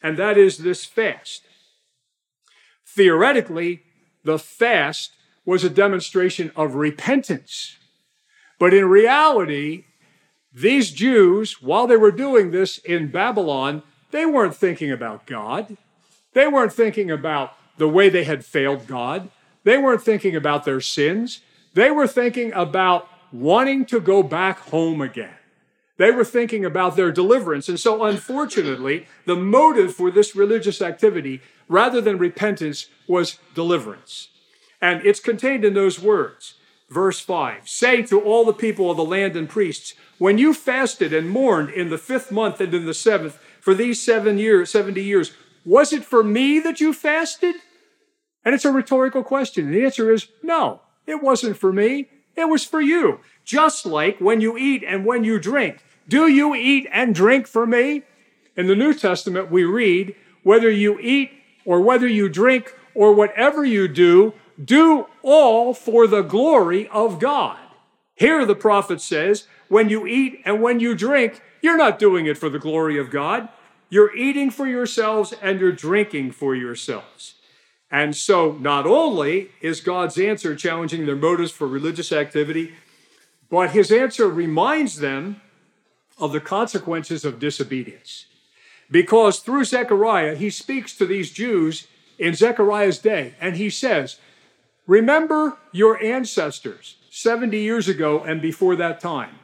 and 0.03 0.17
that 0.17 0.39
is 0.39 0.59
this 0.59 0.85
fast. 0.85 1.43
Theoretically, 2.87 3.83
the 4.25 4.39
fast 4.39 5.13
was 5.45 5.65
a 5.65 5.71
demonstration 5.71 6.53
of 6.57 6.75
repentance. 6.75 7.77
But 8.59 8.75
in 8.75 8.87
reality, 8.87 9.85
these 10.53 10.91
Jews, 10.91 11.61
while 11.63 11.87
they 11.87 11.97
were 11.97 12.11
doing 12.11 12.51
this 12.51 12.79
in 12.79 13.11
Babylon, 13.11 13.83
they 14.11 14.27
weren't 14.27 14.57
thinking 14.57 14.91
about 14.91 15.27
God. 15.27 15.77
They 16.33 16.47
weren't 16.47 16.73
thinking 16.73 17.11
about 17.11 17.55
the 17.77 17.89
way 17.89 18.09
they 18.09 18.25
had 18.25 18.45
failed 18.45 18.87
God. 18.87 19.31
They 19.65 19.79
weren't 19.79 20.03
thinking 20.03 20.37
about 20.37 20.65
their 20.65 20.81
sins. 20.81 21.41
They 21.75 21.91
were 21.91 22.07
thinking 22.07 22.53
about 22.53 23.09
wanting 23.33 23.87
to 23.87 24.01
go 24.01 24.23
back 24.23 24.59
home 24.59 25.01
again. 25.01 25.35
They 25.97 26.11
were 26.11 26.25
thinking 26.25 26.65
about 26.65 26.97
their 26.97 27.13
deliverance. 27.13 27.69
And 27.69 27.79
so, 27.79 28.05
unfortunately, 28.05 29.07
the 29.27 29.37
motive 29.37 29.95
for 29.95 30.11
this 30.11 30.35
religious 30.35 30.81
activity, 30.81 31.43
rather 31.69 32.01
than 32.01 32.17
repentance, 32.17 32.87
was 33.07 33.39
deliverance. 33.55 34.29
And 34.81 35.05
it's 35.05 35.21
contained 35.21 35.65
in 35.65 35.75
those 35.75 36.01
words. 36.01 36.55
Verse 36.89 37.21
5 37.21 37.69
Say 37.69 38.03
to 38.05 38.21
all 38.21 38.45
the 38.45 38.53
people 38.53 38.91
of 38.91 38.97
the 38.97 39.05
land 39.05 39.37
and 39.37 39.49
priests, 39.49 39.95
when 40.19 40.39
you 40.39 40.55
fasted 40.55 41.13
and 41.13 41.31
mourned 41.31 41.71
in 41.71 41.91
the 41.91 41.99
fifth 41.99 42.33
month 42.33 42.61
and 42.61 42.75
in 42.75 42.87
the 42.87 42.95
seventh 42.95 43.39
for 43.61 43.75
these 43.75 44.03
seven 44.03 44.39
years, 44.39 44.71
70 44.71 45.03
years, 45.03 45.33
was 45.65 45.93
it 45.93 46.05
for 46.05 46.25
me 46.25 46.59
that 46.61 46.81
you 46.81 46.93
fasted? 46.93 47.57
And 48.45 48.55
it's 48.55 48.65
a 48.65 48.73
rhetorical 48.73 49.23
question. 49.23 49.67
And 49.67 49.75
the 49.75 49.85
answer 49.85 50.11
is 50.13 50.29
no, 50.43 50.81
it 51.07 51.23
wasn't 51.23 51.59
for 51.59 51.73
me. 51.73 52.09
It 52.37 52.49
was 52.49 52.65
for 52.65 52.81
you. 52.81 53.21
Just 53.45 53.85
like 53.85 54.19
when 54.19 54.41
you 54.41 54.57
eat 54.57 54.83
and 54.87 55.05
when 55.05 55.25
you 55.25 55.39
drink. 55.39 55.85
Do 56.09 56.27
you 56.27 56.55
eat 56.55 56.89
and 56.91 57.15
drink 57.15 57.47
for 57.47 57.67
me? 57.67 58.03
In 58.57 58.67
the 58.67 58.75
New 58.75 58.95
Testament, 58.95 59.51
we 59.51 59.65
read, 59.65 60.15
whether 60.43 60.71
you 60.71 60.99
eat 61.01 61.31
or 61.65 61.81
whether 61.81 62.07
you 62.07 62.29
drink 62.29 62.75
or 62.95 63.13
whatever 63.13 63.65
you 63.65 63.89
do, 63.89 64.35
do 64.63 65.07
all 65.23 65.75
for 65.75 66.07
the 66.07 66.23
glory 66.23 66.89
of 66.89 67.19
God. 67.19 67.59
Here 68.15 68.45
the 68.45 68.55
prophet 68.55 69.01
says, 69.01 69.47
when 69.69 69.89
you 69.89 70.07
eat 70.07 70.41
and 70.45 70.61
when 70.61 70.81
you 70.81 70.95
drink, 70.95 71.41
you're 71.63 71.77
not 71.77 71.99
doing 71.99 72.27
it 72.27 72.39
for 72.39 72.49
the 72.49 72.59
glory 72.59 72.99
of 72.99 73.11
God. 73.11 73.49
You're 73.89 74.15
eating 74.17 74.51
for 74.51 74.67
yourselves 74.67 75.35
and 75.43 75.61
you're 75.61 75.73
drinking 75.73 76.33
for 76.33 76.55
yourselves. 76.55 77.35
And 77.91 78.17
so, 78.17 78.53
not 78.53 78.87
only 78.87 79.51
is 79.61 79.81
God's 79.81 80.17
answer 80.17 80.55
challenging 80.55 81.07
their 81.07 81.17
motives 81.17 81.51
for 81.51 81.67
religious 81.67 82.13
activity, 82.13 82.75
but 83.51 83.71
his 83.71 83.91
answer 83.91 84.29
reminds 84.29 84.99
them 84.99 85.41
of 86.17 86.33
the 86.33 86.41
consequences 86.41 87.25
of 87.25 87.41
disobedience. 87.41 88.27
Because 88.91 89.41
through 89.41 89.65
Zechariah, 89.65 90.37
he 90.37 90.51
speaks 90.51 90.97
to 90.97 91.07
these 91.07 91.33
Jews 91.33 91.89
in 92.19 92.35
Zechariah's 92.35 92.99
day, 92.99 93.35
and 93.41 93.57
he 93.57 93.71
says, 93.71 94.19
Remember 94.87 95.59
your 95.73 96.01
ancestors 96.03 96.97
70 97.11 97.59
years 97.59 97.89
ago 97.89 98.21
and 98.23 98.41
before 98.41 98.77
that 98.77 99.01
time. 99.01 99.40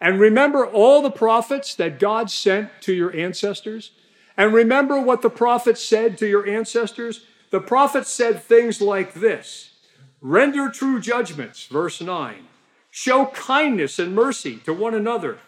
And 0.00 0.18
remember 0.18 0.66
all 0.66 1.02
the 1.02 1.10
prophets 1.10 1.74
that 1.74 1.98
God 1.98 2.30
sent 2.30 2.70
to 2.82 2.94
your 2.94 3.14
ancestors. 3.14 3.92
And 4.36 4.54
remember 4.54 5.00
what 5.00 5.22
the 5.22 5.30
prophets 5.30 5.82
said 5.82 6.16
to 6.18 6.26
your 6.26 6.48
ancestors. 6.48 7.26
The 7.50 7.60
prophets 7.60 8.10
said 8.10 8.42
things 8.42 8.80
like 8.80 9.14
this 9.14 9.72
Render 10.20 10.70
true 10.70 11.00
judgments, 11.00 11.66
verse 11.66 12.00
9. 12.00 12.46
Show 12.90 13.26
kindness 13.26 13.98
and 13.98 14.14
mercy 14.14 14.56
to 14.64 14.72
one 14.72 14.94
another 14.94 15.38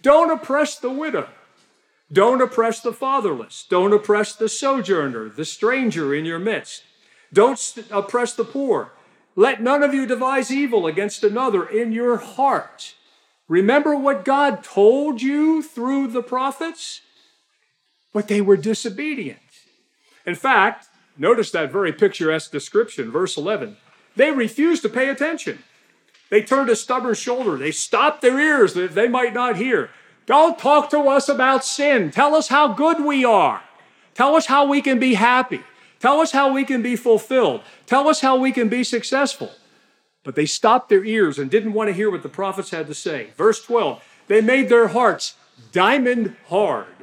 don't 0.00 0.30
oppress 0.30 0.78
the 0.78 0.90
widow. 0.90 1.28
Don't 2.12 2.40
oppress 2.40 2.80
the 2.80 2.92
fatherless. 2.92 3.66
Don't 3.68 3.92
oppress 3.92 4.34
the 4.34 4.48
sojourner, 4.48 5.28
the 5.28 5.44
stranger 5.44 6.14
in 6.14 6.24
your 6.24 6.38
midst. 6.38 6.84
Don't 7.32 7.60
oppress 7.90 8.32
the 8.32 8.44
poor. 8.44 8.92
Let 9.36 9.62
none 9.62 9.82
of 9.82 9.92
you 9.92 10.06
devise 10.06 10.50
evil 10.50 10.86
against 10.86 11.22
another 11.22 11.66
in 11.66 11.92
your 11.92 12.16
heart. 12.16 12.94
Remember 13.48 13.96
what 13.96 14.24
God 14.24 14.62
told 14.62 15.22
you 15.22 15.62
through 15.62 16.08
the 16.08 16.22
prophets? 16.22 17.00
But 18.12 18.28
they 18.28 18.40
were 18.40 18.56
disobedient. 18.56 19.40
In 20.26 20.34
fact, 20.34 20.86
notice 21.16 21.50
that 21.52 21.72
very 21.72 21.92
picturesque 21.92 22.52
description, 22.52 23.10
verse 23.10 23.36
11. 23.36 23.78
They 24.16 24.30
refused 24.30 24.82
to 24.82 24.88
pay 24.88 25.08
attention. 25.08 25.60
They 26.30 26.42
turned 26.42 26.68
a 26.68 26.76
stubborn 26.76 27.14
shoulder. 27.14 27.56
They 27.56 27.70
stopped 27.70 28.20
their 28.20 28.38
ears 28.38 28.74
that 28.74 28.94
they 28.94 29.08
might 29.08 29.32
not 29.32 29.56
hear. 29.56 29.90
Don't 30.26 30.58
talk 30.58 30.90
to 30.90 31.00
us 31.00 31.28
about 31.28 31.64
sin. 31.64 32.10
Tell 32.10 32.34
us 32.34 32.48
how 32.48 32.68
good 32.68 33.02
we 33.02 33.24
are. 33.24 33.62
Tell 34.12 34.36
us 34.36 34.46
how 34.46 34.66
we 34.66 34.82
can 34.82 34.98
be 34.98 35.14
happy. 35.14 35.62
Tell 36.00 36.20
us 36.20 36.32
how 36.32 36.52
we 36.52 36.64
can 36.64 36.82
be 36.82 36.96
fulfilled. 36.96 37.62
Tell 37.86 38.08
us 38.08 38.20
how 38.20 38.36
we 38.36 38.52
can 38.52 38.68
be 38.68 38.84
successful. 38.84 39.50
But 40.24 40.34
they 40.34 40.46
stopped 40.46 40.88
their 40.88 41.04
ears 41.04 41.38
and 41.38 41.50
didn't 41.50 41.72
want 41.72 41.88
to 41.88 41.94
hear 41.94 42.10
what 42.10 42.22
the 42.22 42.28
prophets 42.28 42.70
had 42.70 42.86
to 42.88 42.94
say. 42.94 43.30
Verse 43.36 43.62
12 43.64 44.02
they 44.28 44.42
made 44.42 44.68
their 44.68 44.88
hearts 44.88 45.34
diamond 45.72 46.36
hard, 46.48 46.94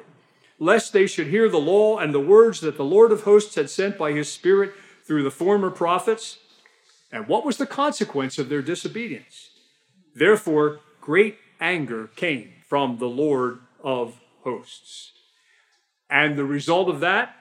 lest 0.60 0.94
they 0.94 1.08
should 1.08 1.28
hear 1.28 1.50
the 1.50 1.58
law 1.58 1.98
and 1.98 2.14
the 2.14 2.20
words 2.20 2.62
that 2.62 2.78
the 2.78 2.86
Lord 2.86 3.12
of 3.12 3.24
hosts 3.24 3.56
had 3.56 3.70
sent 3.70 3.98
by 3.98 4.12
his 4.12 4.32
Spirit 4.32 4.74
through 5.06 5.24
the 5.24 5.32
former 5.32 5.70
prophets. 5.70 6.38
And 7.12 7.28
what 7.28 7.46
was 7.46 7.58
the 7.58 7.66
consequence 7.66 8.38
of 8.38 8.50
their 8.50 8.62
disobedience? 8.62 9.50
Therefore, 10.14 10.80
great 11.02 11.38
anger 11.60 12.10
came 12.16 12.54
from 12.68 12.98
the 12.98 13.10
Lord 13.10 13.60
of 13.84 14.20
hosts. 14.44 15.12
And 16.10 16.38
the 16.38 16.46
result 16.46 16.90
of 16.90 17.00
that, 17.00 17.36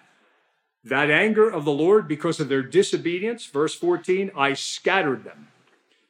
that 0.82 1.10
anger 1.10 1.48
of 1.48 1.64
the 1.64 1.72
Lord 1.72 2.08
because 2.08 2.40
of 2.40 2.48
their 2.48 2.62
disobedience, 2.62 3.46
verse 3.46 3.74
14, 3.74 4.30
I 4.36 4.54
scattered 4.54 5.24
them. 5.24 5.48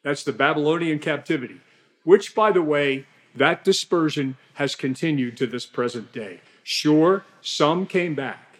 That's 0.04 0.22
the 0.22 0.32
Babylonian 0.32 0.98
captivity, 1.00 1.60
which, 2.04 2.34
by 2.34 2.52
the 2.52 2.62
way, 2.62 3.06
that 3.34 3.64
dispersion 3.64 4.36
has 4.54 4.76
continued 4.76 5.36
to 5.38 5.46
this 5.46 5.66
present 5.66 6.12
day. 6.12 6.40
Sure, 6.62 7.24
some 7.40 7.86
came 7.86 8.14
back, 8.14 8.58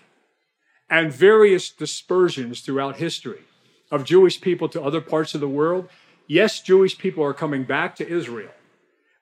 and 0.90 1.12
various 1.12 1.70
dispersions 1.70 2.60
throughout 2.60 2.96
history 2.96 3.42
of 3.90 4.04
Jewish 4.04 4.40
people 4.40 4.68
to 4.70 4.82
other 4.82 5.00
parts 5.00 5.34
of 5.34 5.40
the 5.40 5.48
world. 5.48 5.88
Yes, 6.26 6.60
Jewish 6.60 6.98
people 6.98 7.22
are 7.22 7.34
coming 7.34 7.64
back 7.64 7.94
to 7.96 8.08
Israel, 8.08 8.52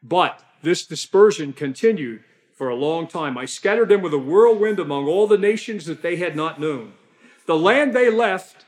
but 0.03 0.43
this 0.63 0.87
dispersion 0.87 1.53
continued 1.53 2.23
for 2.55 2.69
a 2.69 2.77
long 2.77 3.09
time. 3.09 3.37
I 3.37 3.47
scattered 3.47 3.89
them 3.89 4.03
with 4.03 4.15
a 4.15 4.19
whirlwind 4.19 4.79
among 4.79 5.09
all 5.09 5.27
the 5.27 5.37
nations 5.39 5.87
that 5.87 6.03
they 6.03 6.17
had 6.17 6.37
not 6.37 6.61
known. 6.61 6.93
The 7.47 7.59
land 7.59 7.93
they 7.93 8.09
left 8.09 8.65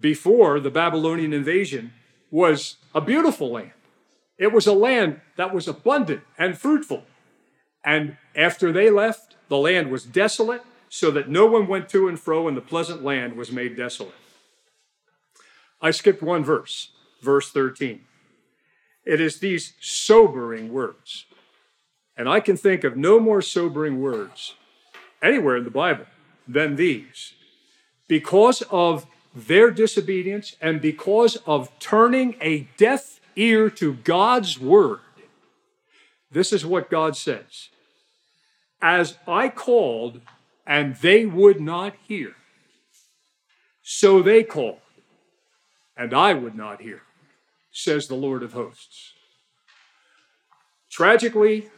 before 0.00 0.58
the 0.58 0.70
Babylonian 0.70 1.32
invasion 1.32 1.92
was 2.30 2.76
a 2.94 3.00
beautiful 3.00 3.50
land. 3.50 3.72
It 4.38 4.52
was 4.52 4.66
a 4.66 4.72
land 4.72 5.20
that 5.36 5.52
was 5.52 5.66
abundant 5.66 6.22
and 6.38 6.56
fruitful. 6.56 7.04
And 7.84 8.16
after 8.36 8.72
they 8.72 8.90
left, 8.90 9.36
the 9.48 9.56
land 9.56 9.90
was 9.90 10.04
desolate, 10.04 10.62
so 10.88 11.10
that 11.10 11.28
no 11.28 11.46
one 11.46 11.66
went 11.66 11.88
to 11.90 12.08
and 12.08 12.18
fro, 12.18 12.48
and 12.48 12.56
the 12.56 12.62
pleasant 12.62 13.04
land 13.04 13.36
was 13.36 13.52
made 13.52 13.76
desolate. 13.76 14.14
I 15.80 15.90
skipped 15.90 16.22
one 16.22 16.44
verse, 16.44 16.90
verse 17.22 17.50
13. 17.50 18.00
It 19.04 19.20
is 19.20 19.38
these 19.38 19.74
sobering 19.80 20.72
words. 20.72 21.26
And 22.16 22.28
I 22.28 22.40
can 22.40 22.56
think 22.56 22.84
of 22.84 22.96
no 22.96 23.20
more 23.20 23.40
sobering 23.40 24.00
words 24.00 24.54
anywhere 25.22 25.56
in 25.56 25.64
the 25.64 25.70
Bible 25.70 26.06
than 26.46 26.76
these. 26.76 27.34
Because 28.08 28.62
of 28.70 29.06
their 29.46 29.70
disobedience 29.70 30.56
and 30.60 30.80
because 30.80 31.36
of 31.46 31.70
turning 31.78 32.36
a 32.40 32.68
deaf 32.76 33.20
ear 33.36 33.70
to 33.70 33.94
God's 33.94 34.58
word, 34.58 35.00
this 36.30 36.52
is 36.52 36.66
what 36.66 36.90
God 36.90 37.16
says 37.16 37.68
As 38.82 39.16
I 39.26 39.48
called, 39.48 40.20
and 40.66 40.96
they 40.96 41.24
would 41.24 41.60
not 41.60 41.94
hear, 42.06 42.34
So 43.82 44.22
they 44.22 44.42
called, 44.42 44.80
and 45.96 46.12
I 46.12 46.34
would 46.34 46.54
not 46.54 46.82
hear, 46.82 47.02
says 47.70 48.08
the 48.08 48.14
Lord 48.14 48.42
of 48.42 48.52
hosts. 48.52 49.12
Tragically, 50.90 51.68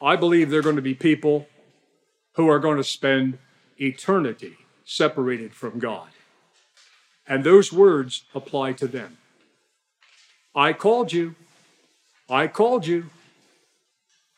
I 0.00 0.16
believe 0.16 0.50
there 0.50 0.60
are 0.60 0.62
going 0.62 0.76
to 0.76 0.82
be 0.82 0.94
people 0.94 1.46
who 2.34 2.48
are 2.48 2.58
going 2.58 2.78
to 2.78 2.84
spend 2.84 3.38
eternity 3.80 4.56
separated 4.84 5.54
from 5.54 5.78
God. 5.78 6.08
And 7.26 7.42
those 7.42 7.72
words 7.72 8.24
apply 8.34 8.72
to 8.74 8.86
them. 8.86 9.18
I 10.54 10.72
called 10.72 11.12
you. 11.12 11.34
I 12.28 12.46
called 12.46 12.86
you. 12.86 13.06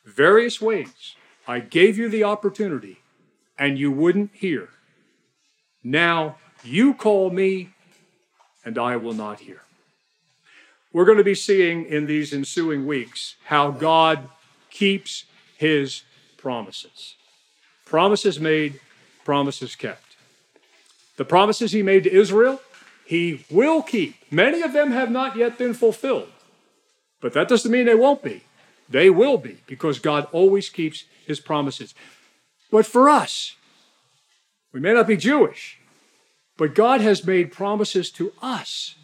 Various 0.05 0.61
ways. 0.61 1.14
I 1.49 1.61
gave 1.61 1.99
you 1.99 2.09
the 2.09 2.25
opportunity, 2.25 2.99
and 3.59 3.79
you 3.79 3.90
wouldn't 3.92 4.31
hear. 4.35 4.70
Now 5.85 6.38
you 6.64 6.94
call 6.94 7.31
me, 7.31 7.70
and 8.64 8.79
I 8.79 8.96
will 8.96 9.14
not 9.14 9.40
hear. 9.40 9.62
We're 10.92 11.05
going 11.05 11.18
to 11.18 11.25
be 11.25 11.35
seeing 11.35 11.85
in 11.85 12.07
these 12.07 12.33
ensuing 12.33 12.87
weeks 12.87 13.37
how 13.44 13.70
God 13.70 14.29
keeps 14.70 15.25
his 15.57 16.03
promises. 16.37 17.14
Promises 17.85 18.40
made, 18.40 18.81
promises 19.25 19.77
kept. 19.77 20.16
The 21.16 21.25
promises 21.25 21.72
he 21.72 21.83
made 21.83 22.05
to 22.05 22.12
Israel, 22.12 22.61
he 23.06 23.44
will 23.50 23.82
keep. 23.82 24.16
Many 24.30 24.62
of 24.62 24.72
them 24.72 24.90
have 24.90 25.10
not 25.10 25.36
yet 25.36 25.58
been 25.58 25.74
fulfilled, 25.74 26.30
but 27.20 27.32
that 27.32 27.48
doesn't 27.48 27.70
mean 27.70 27.86
they 27.86 27.94
won't 27.94 28.22
be. 28.22 28.42
They 28.88 29.10
will 29.10 29.38
be 29.38 29.58
because 29.66 29.98
God 29.98 30.28
always 30.32 30.68
keeps 30.68 31.04
his 31.26 31.40
promises. 31.40 31.94
But 32.70 32.86
for 32.86 33.08
us, 33.08 33.56
we 34.72 34.80
may 34.80 34.92
not 34.92 35.06
be 35.06 35.16
Jewish, 35.16 35.78
but 36.56 36.74
God 36.74 37.00
has 37.00 37.24
made 37.24 37.52
promises 37.52 38.10
to 38.12 38.32
us. 38.42 38.96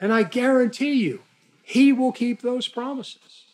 And 0.00 0.12
I 0.12 0.22
guarantee 0.22 0.92
you, 0.92 1.22
he 1.62 1.92
will 1.92 2.12
keep 2.12 2.42
those 2.42 2.68
promises. 2.68 3.44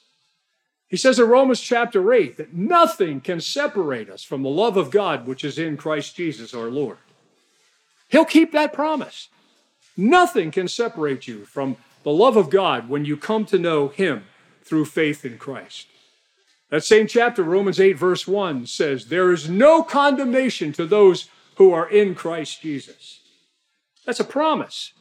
He 0.88 0.96
says 0.96 1.18
in 1.18 1.28
Romans 1.28 1.60
chapter 1.60 2.12
8 2.12 2.36
that 2.36 2.54
nothing 2.54 3.20
can 3.20 3.40
separate 3.40 4.08
us 4.08 4.22
from 4.22 4.42
the 4.42 4.48
love 4.48 4.76
of 4.76 4.90
God 4.90 5.26
which 5.26 5.44
is 5.44 5.58
in 5.58 5.76
Christ 5.76 6.14
Jesus 6.14 6.54
our 6.54 6.70
Lord. 6.70 6.98
He'll 8.08 8.24
keep 8.24 8.52
that 8.52 8.72
promise. 8.72 9.28
Nothing 9.96 10.50
can 10.50 10.68
separate 10.68 11.26
you 11.28 11.44
from 11.44 11.76
the 12.02 12.10
love 12.10 12.36
of 12.36 12.50
God 12.50 12.88
when 12.88 13.04
you 13.04 13.16
come 13.16 13.44
to 13.46 13.58
know 13.58 13.88
Him 13.88 14.24
through 14.62 14.86
faith 14.86 15.24
in 15.24 15.38
Christ. 15.38 15.86
That 16.70 16.84
same 16.84 17.06
chapter, 17.06 17.42
Romans 17.42 17.78
8, 17.78 17.92
verse 17.92 18.26
1, 18.26 18.66
says, 18.66 19.06
There 19.06 19.30
is 19.32 19.48
no 19.48 19.82
condemnation 19.82 20.72
to 20.72 20.86
those 20.86 21.28
who 21.56 21.72
are 21.72 21.88
in 21.88 22.14
Christ 22.14 22.62
Jesus. 22.62 23.20
That's 24.04 24.20
a 24.20 24.24
promise. 24.24 24.92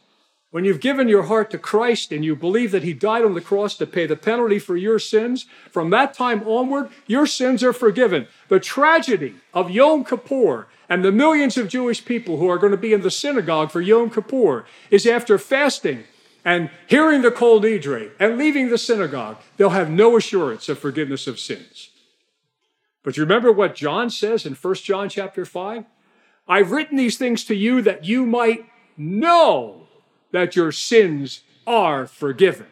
When 0.54 0.66
you've 0.66 0.82
given 0.82 1.08
your 1.08 1.24
heart 1.24 1.50
to 1.50 1.58
Christ 1.58 2.12
and 2.12 2.24
you 2.24 2.36
believe 2.36 2.70
that 2.74 2.84
He 2.84 2.94
died 2.94 3.26
on 3.26 3.34
the 3.34 3.42
cross 3.42 3.76
to 3.78 3.88
pay 3.88 4.06
the 4.06 4.16
penalty 4.16 4.60
for 4.60 4.78
your 4.78 5.00
sins, 5.00 5.48
from 5.72 5.90
that 5.90 6.14
time 6.14 6.48
onward, 6.48 6.90
your 7.08 7.26
sins 7.26 7.64
are 7.64 7.74
forgiven. 7.74 8.28
The 8.50 8.60
tragedy 8.60 9.34
of 9.52 9.72
Yom 9.72 10.06
Kippur 10.06 10.68
and 10.88 11.04
the 11.04 11.12
millions 11.12 11.58
of 11.58 11.70
Jewish 11.70 12.06
people 12.06 12.38
who 12.38 12.48
are 12.50 12.60
going 12.60 12.70
to 12.70 12.78
be 12.78 12.94
in 12.94 13.02
the 13.02 13.10
synagogue 13.10 13.72
for 13.72 13.82
Yom 13.82 14.12
Kippur 14.12 14.68
is 14.92 15.08
after 15.08 15.40
fasting 15.40 16.04
and 16.46 16.70
hearing 16.86 17.24
the 17.24 17.32
Kol 17.32 17.60
Nidre 17.60 18.12
and 18.20 18.38
leaving 18.38 18.70
the 18.70 18.78
synagogue, 18.78 19.38
they'll 19.58 19.72
have 19.72 19.90
no 19.90 20.18
assurance 20.18 20.70
of 20.70 20.78
forgiveness 20.78 21.26
of 21.26 21.40
sins. 21.40 21.90
But 23.02 23.18
you 23.18 23.24
remember 23.24 23.52
what 23.52 23.74
John 23.74 24.12
says 24.12 24.46
in 24.46 24.54
1 24.54 24.76
John 24.76 25.10
chapter 25.10 25.46
5? 25.46 25.86
I've 26.48 26.70
written 26.70 26.96
these 26.96 27.18
things 27.18 27.44
to 27.46 27.56
you 27.56 27.82
that 27.82 28.06
you 28.06 28.28
might 28.28 28.68
know 28.96 29.83
that 30.34 30.56
your 30.56 30.74
sins 30.74 31.42
are 31.66 32.06
forgiven. 32.06 32.68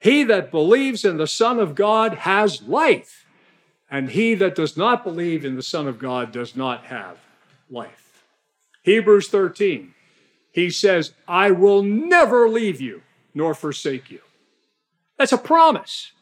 He 0.00 0.24
that 0.24 0.50
believes 0.50 1.04
in 1.04 1.16
the 1.16 1.26
Son 1.26 1.58
of 1.58 1.74
God 1.74 2.14
has 2.14 2.62
life, 2.62 3.24
and 3.90 4.10
he 4.10 4.34
that 4.34 4.54
does 4.54 4.76
not 4.76 5.04
believe 5.04 5.44
in 5.44 5.56
the 5.56 5.62
Son 5.62 5.86
of 5.86 5.98
God 5.98 6.32
does 6.32 6.54
not 6.54 6.84
have 6.86 7.18
life. 7.70 8.24
Hebrews 8.82 9.28
13, 9.28 9.94
he 10.52 10.70
says, 10.70 11.12
I 11.28 11.50
will 11.52 11.82
never 11.82 12.48
leave 12.48 12.80
you 12.80 13.02
nor 13.32 13.54
forsake 13.54 14.10
you. 14.10 14.20
That's 15.16 15.32
a 15.32 15.38
promise, 15.38 16.12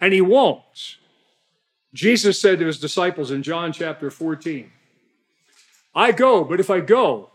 and 0.00 0.12
he 0.12 0.20
won't. 0.20 0.98
Jesus 1.92 2.40
said 2.40 2.58
to 2.60 2.66
his 2.66 2.78
disciples 2.78 3.30
in 3.30 3.42
John 3.42 3.72
chapter 3.72 4.10
14, 4.10 4.70
I 5.94 6.12
go, 6.12 6.44
but 6.44 6.60
if 6.60 6.70
I 6.70 6.80
go, 6.80 7.30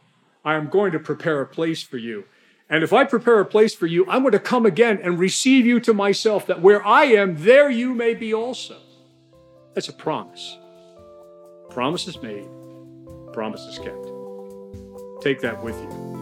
I 0.46 0.56
am 0.56 0.70
going 0.70 0.94
to 0.94 1.00
prepare 1.00 1.42
a 1.42 1.46
place 1.46 1.84
for 1.84 1.98
you. 1.98 2.26
And 2.70 2.84
if 2.84 2.92
I 2.92 3.06
prepare 3.06 3.40
a 3.40 3.46
place 3.46 3.74
for 3.74 3.86
you, 3.86 4.06
I'm 4.10 4.24
going 4.24 4.34
to 4.34 4.40
come 4.40 4.66
again 4.66 5.00
and 5.02 5.18
receive 5.18 5.66
you 5.66 5.80
to 5.82 5.94
myself, 5.94 6.48
that 6.48 6.62
where 6.62 6.86
I 6.86 7.06
am, 7.06 7.38
there 7.38 7.70
you 7.70 7.94
may 7.94 8.14
be 8.14 8.34
also. 8.34 8.78
That's 9.74 9.88
a 9.88 9.94
promise. 9.94 10.58
Promises 11.70 12.22
made, 12.22 12.48
promises 13.32 13.78
kept. 13.80 14.06
Take 15.22 15.40
that 15.42 15.64
with 15.64 15.76
you. 15.82 16.17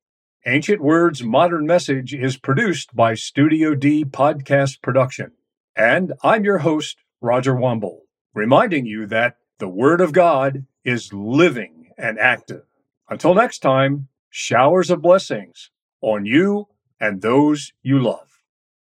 Ancient 0.46 0.80
Words 0.80 1.22
Modern 1.22 1.66
Message 1.66 2.14
is 2.14 2.38
produced 2.38 2.96
by 2.96 3.12
Studio 3.12 3.74
D 3.74 4.06
Podcast 4.06 4.80
Production. 4.80 5.32
And 5.76 6.14
I'm 6.22 6.44
your 6.44 6.58
host, 6.58 6.96
Roger 7.20 7.54
Wambold 7.54 8.07
reminding 8.34 8.86
you 8.86 9.06
that 9.06 9.36
the 9.58 9.68
Word 9.68 10.00
of 10.00 10.12
God 10.12 10.64
is 10.84 11.12
living 11.12 11.90
and 11.98 12.18
active. 12.18 12.64
Until 13.08 13.34
next 13.34 13.60
time, 13.60 14.08
showers 14.30 14.90
of 14.90 15.02
blessings 15.02 15.70
on 16.00 16.26
you 16.26 16.68
and 17.00 17.22
those 17.22 17.72
you 17.82 17.98
love. 17.98 18.27